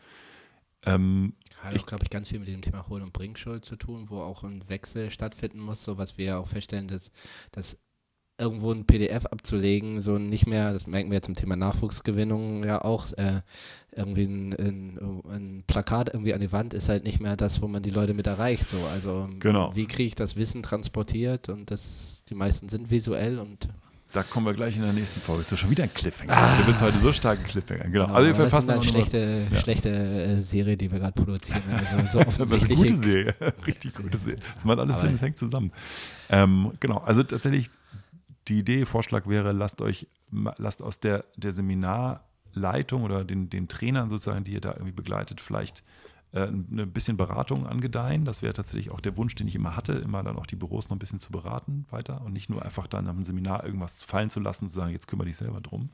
Ähm, 0.86 1.34
Hat 1.62 1.78
auch, 1.78 1.86
glaube 1.86 2.04
ich, 2.04 2.10
ganz 2.10 2.28
viel 2.28 2.38
mit 2.38 2.48
dem 2.48 2.60
Thema 2.60 2.86
Hol- 2.88 3.02
und 3.02 3.12
Bringschuld 3.12 3.64
zu 3.64 3.76
tun, 3.76 4.10
wo 4.10 4.20
auch 4.20 4.42
ein 4.42 4.68
Wechsel 4.68 5.10
stattfinden 5.10 5.60
muss, 5.60 5.84
so 5.84 5.96
was 5.96 6.18
wir 6.18 6.38
auch 6.38 6.48
feststellen, 6.48 6.88
dass, 6.88 7.10
dass 7.52 7.78
irgendwo 8.38 8.72
ein 8.72 8.84
PDF 8.84 9.26
abzulegen, 9.26 10.00
so 10.00 10.18
nicht 10.18 10.46
mehr, 10.46 10.72
das 10.72 10.86
merken 10.86 11.10
wir 11.10 11.16
jetzt 11.16 11.26
zum 11.26 11.34
Thema 11.34 11.56
Nachwuchsgewinnung 11.56 12.64
ja 12.64 12.82
auch, 12.82 13.12
äh, 13.12 13.42
irgendwie 13.92 14.24
ein, 14.24 14.52
ein, 14.54 15.22
ein, 15.30 15.64
Plakat 15.66 16.08
irgendwie 16.12 16.34
an 16.34 16.40
die 16.40 16.50
Wand 16.50 16.74
ist 16.74 16.88
halt 16.88 17.04
nicht 17.04 17.20
mehr 17.20 17.36
das, 17.36 17.62
wo 17.62 17.68
man 17.68 17.82
die 17.82 17.90
Leute 17.90 18.12
mit 18.12 18.26
erreicht. 18.26 18.68
So. 18.68 18.78
Also 18.92 19.28
genau. 19.38 19.74
wie 19.76 19.86
kriege 19.86 20.08
ich 20.08 20.14
das 20.16 20.34
Wissen 20.34 20.64
transportiert 20.64 21.48
und 21.48 21.70
das, 21.70 22.24
die 22.28 22.34
meisten 22.34 22.68
sind 22.68 22.90
visuell 22.90 23.38
und 23.38 23.68
da 24.12 24.22
kommen 24.22 24.46
wir 24.46 24.54
gleich 24.54 24.76
in 24.76 24.82
der 24.82 24.92
nächsten 24.92 25.20
Folge 25.20 25.44
zu. 25.44 25.56
Schon 25.56 25.70
wieder 25.70 25.82
ein 25.82 25.92
Cliffhanger. 25.92 26.32
Ah. 26.32 26.56
Du 26.58 26.66
bist 26.66 26.80
heute 26.80 26.98
so 27.00 27.12
stark 27.12 27.40
ein 27.40 27.44
Cliffhanger. 27.44 27.84
Genau. 27.84 28.06
genau 28.06 28.14
also 28.14 28.28
wir 28.28 28.34
verfassen 28.34 28.68
das 28.68 28.76
ist 28.76 28.82
eine 28.82 28.90
schlechte, 28.92 29.46
ja. 29.52 29.60
schlechte 29.60 29.88
äh, 29.90 30.40
Serie, 30.40 30.76
die 30.76 30.90
wir 30.90 31.00
gerade 31.00 31.20
produzieren. 31.20 31.62
Also 31.96 32.18
so 32.18 32.44
das 32.44 32.62
ist 32.62 32.64
eine 32.70 32.76
gute 32.76 32.96
Serie. 32.96 33.34
Richtig 33.66 33.94
gute 33.94 34.16
Serie. 34.18 34.38
Das 34.54 34.64
macht 34.64 34.78
alles 34.78 35.00
Sinn, 35.00 35.12
das 35.12 35.22
hängt 35.22 35.36
zusammen. 35.36 35.72
Ähm, 36.30 36.70
genau. 36.78 36.98
Also 36.98 37.24
tatsächlich 37.24 37.70
die 38.48 38.58
Idee, 38.58 38.84
Vorschlag 38.84 39.26
wäre, 39.26 39.52
lasst 39.52 39.80
euch, 39.80 40.08
lasst 40.30 40.82
aus 40.82 41.00
der, 41.00 41.24
der 41.36 41.52
Seminarleitung 41.52 43.02
oder 43.02 43.24
den, 43.24 43.48
den 43.48 43.68
Trainern 43.68 44.10
sozusagen, 44.10 44.44
die 44.44 44.52
ihr 44.52 44.60
da 44.60 44.72
irgendwie 44.72 44.92
begleitet, 44.92 45.40
vielleicht 45.40 45.82
äh, 46.32 46.46
ein 46.46 46.92
bisschen 46.92 47.16
Beratung 47.16 47.66
angedeihen. 47.66 48.24
Das 48.24 48.42
wäre 48.42 48.52
tatsächlich 48.52 48.90
auch 48.90 49.00
der 49.00 49.16
Wunsch, 49.16 49.34
den 49.34 49.48
ich 49.48 49.54
immer 49.54 49.76
hatte, 49.76 49.92
immer 49.92 50.22
dann 50.22 50.36
auch 50.36 50.46
die 50.46 50.56
Büros 50.56 50.88
noch 50.88 50.96
ein 50.96 50.98
bisschen 50.98 51.20
zu 51.20 51.30
beraten 51.30 51.86
weiter 51.90 52.22
und 52.22 52.32
nicht 52.32 52.50
nur 52.50 52.64
einfach 52.64 52.86
dann 52.86 53.08
am 53.08 53.24
Seminar 53.24 53.64
irgendwas 53.64 54.02
fallen 54.02 54.30
zu 54.30 54.40
lassen 54.40 54.64
und 54.64 54.72
zu 54.72 54.80
sagen, 54.80 54.92
jetzt 54.92 55.06
kümmere 55.06 55.26
dich 55.26 55.36
selber 55.36 55.60
drum, 55.60 55.90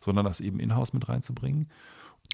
sondern 0.00 0.24
das 0.24 0.40
eben 0.40 0.60
in-house 0.60 0.92
mit 0.92 1.08
reinzubringen. 1.08 1.70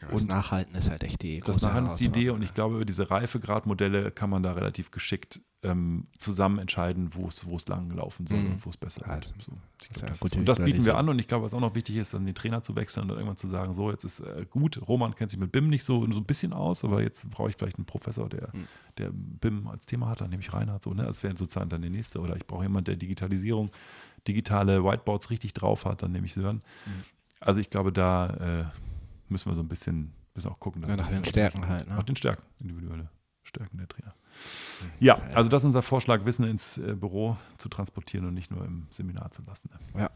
Das 0.01 0.23
und 0.23 0.29
Nachhalten 0.29 0.75
ist 0.77 0.91
halt 0.91 1.05
echt 1.05 1.23
die 1.23 1.41
große 1.41 1.53
Das 1.53 1.63
Nachhalten 1.63 1.91
ist 1.91 2.01
die 2.01 2.07
Idee 2.07 2.31
und 2.31 2.43
ich 2.43 2.53
glaube, 2.53 2.77
über 2.77 2.85
diese 2.85 3.11
Reifegradmodelle 3.11 4.11
kann 4.11 4.31
man 4.31 4.43
da 4.43 4.53
relativ 4.53 4.91
geschickt 4.91 5.41
ähm, 5.67 6.07
zusammen 6.19 6.59
entscheiden, 6.59 7.11
wo 7.13 7.27
es 7.29 7.69
lang 7.69 7.91
laufen 7.91 8.27
soll 8.27 8.39
mhm. 8.39 8.53
und 8.53 8.67
wo 8.67 8.71
es 8.71 8.77
besser 8.77 9.07
halt. 9.07 9.35
wird. 9.35 9.43
So, 9.43 9.53
glaub, 9.79 10.11
das 10.11 10.23
ist, 10.23 10.37
und 10.37 10.49
das 10.49 10.59
bieten 10.59 10.85
wir 10.85 10.97
an 10.97 11.09
und 11.09 11.19
ich 11.19 11.29
glaube, 11.29 11.45
was 11.45 11.55
auch 11.55 11.61
noch 11.61 11.75
wichtig 11.75 11.97
ist, 11.97 12.15
dann 12.15 12.25
den 12.25 12.35
Trainer 12.35 12.63
zu 12.63 12.77
wechseln 12.77 13.03
und 13.03 13.09
dann 13.09 13.19
irgendwann 13.19 13.37
zu 13.37 13.49
sagen, 13.49 13.75
so, 13.75 13.91
jetzt 13.91 14.05
ist 14.05 14.21
äh, 14.21 14.47
gut, 14.49 14.81
Roman 14.89 15.15
kennt 15.15 15.31
sich 15.31 15.41
mit 15.41 15.53
BIM 15.53 15.69
nicht 15.69 15.85
so, 15.85 16.09
so 16.11 16.17
ein 16.17 16.25
bisschen 16.25 16.53
aus, 16.53 16.85
aber 16.85 17.03
jetzt 17.03 17.29
brauche 17.31 17.51
ich 17.51 17.57
vielleicht 17.57 17.77
einen 17.77 17.87
Professor, 17.87 18.29
der, 18.29 18.51
mhm. 18.53 18.67
der 18.99 19.11
BIM 19.13 19.67
als 19.67 19.87
Thema 19.87 20.09
hat, 20.09 20.21
dann 20.21 20.31
nehme 20.31 20.43
ich 20.43 20.53
Reinhard 20.53 20.83
so, 20.83 20.95
ne? 20.95 21.05
Das 21.05 21.23
wäre 21.23 21.37
sozusagen 21.37 21.69
dann 21.69 21.83
der 21.83 21.91
nächste. 21.91 22.21
Oder 22.21 22.37
ich 22.37 22.47
brauche 22.47 22.63
jemanden, 22.63 22.87
der 22.87 22.97
Digitalisierung, 22.97 23.71
digitale 24.29 24.85
Whiteboards 24.85 25.31
richtig 25.31 25.53
drauf 25.55 25.85
hat, 25.85 26.03
dann 26.03 26.13
nehme 26.13 26.27
ich 26.27 26.35
Sören. 26.35 26.63
Mhm. 26.87 27.05
Also 27.41 27.61
ich 27.61 27.71
glaube, 27.71 27.93
da 27.93 28.29
äh, 28.29 28.65
müssen 29.29 29.51
wir 29.51 29.55
so 29.55 29.63
ein 29.63 29.69
bisschen 29.69 30.13
müssen 30.35 30.49
auch 30.49 30.61
gucken. 30.61 30.83
Dass 30.83 30.91
ja, 30.91 30.97
nach 30.97 31.09
den 31.09 31.25
Stärken 31.25 31.67
halt. 31.67 31.89
Ne? 31.89 31.95
Nach 31.95 32.03
den 32.03 32.17
Stärken, 32.17 32.43
individuelle 32.61 33.09
Stärken 33.47 33.79
der 33.79 33.89
Trainer. 33.89 34.15
Ja, 35.01 35.21
also 35.35 35.49
das 35.49 35.63
ist 35.63 35.67
unser 35.67 35.83
Vorschlag, 35.83 36.25
Wissen 36.25 36.45
ins 36.45 36.79
äh, 36.79 36.95
Büro 36.95 37.37
zu 37.57 37.69
transportieren 37.69 38.27
und 38.27 38.35
nicht 38.35 38.51
nur 38.51 38.65
im 38.65 38.87
Seminar 38.91 39.31
zu 39.31 39.43
lassen. 39.43 39.71
Ja. 39.97 40.11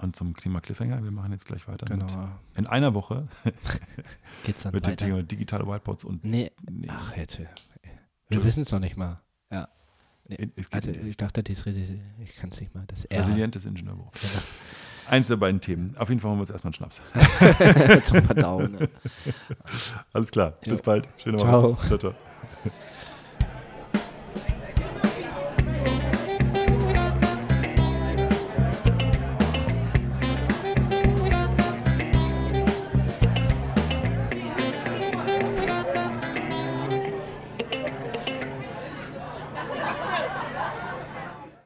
Und 0.00 0.16
zum 0.16 0.32
Klima 0.34 0.60
Cliffhanger, 0.60 1.02
wir 1.02 1.10
machen 1.10 1.32
jetzt 1.32 1.46
gleich 1.46 1.66
weiter. 1.68 1.86
Genau. 1.86 2.04
Mit, 2.04 2.58
in 2.58 2.66
einer 2.66 2.94
Woche 2.94 3.28
geht's 4.44 4.62
dann 4.62 4.72
mit 4.74 4.86
weiter. 4.86 4.96
dem 4.96 5.08
Thema 5.08 5.22
digitale 5.22 5.66
Whiteboards 5.66 6.04
und. 6.04 6.24
Nee. 6.24 6.50
nee. 6.70 6.88
Ach, 6.90 7.16
jetzt. 7.16 7.40
Wir 8.28 8.44
wissen 8.44 8.62
es 8.62 8.72
noch 8.72 8.80
nicht 8.80 8.96
mal. 8.96 9.20
Ja. 9.50 9.68
Nee. 10.28 10.50
Also, 10.70 10.90
ich 10.90 11.16
dachte, 11.16 11.42
das 11.42 11.66
ich 11.66 12.36
kann 12.36 12.50
es 12.50 12.60
nicht 12.60 12.74
mal. 12.74 12.84
Das 12.86 13.06
Resilientes 13.10 13.64
Ingenieurbüro. 13.64 14.10
Genau. 14.14 14.42
Eins 15.08 15.28
der 15.28 15.36
beiden 15.36 15.60
Themen. 15.60 15.94
Auf 15.98 16.08
jeden 16.08 16.20
Fall 16.20 16.30
holen 16.30 16.38
wir 16.38 16.42
uns 16.42 16.50
erstmal 16.50 16.72
einen 16.72 16.90
Schnaps. 16.90 17.00
Zum 18.08 18.22
Verdauen. 18.22 18.72
Ne? 18.72 18.88
Alles 20.12 20.30
klar. 20.30 20.54
Bis 20.64 20.82
bald. 20.82 21.08
Schöne 21.18 21.40
Woche. 21.40 21.86
Ciao, 21.86 21.98
ciao. 21.98 22.14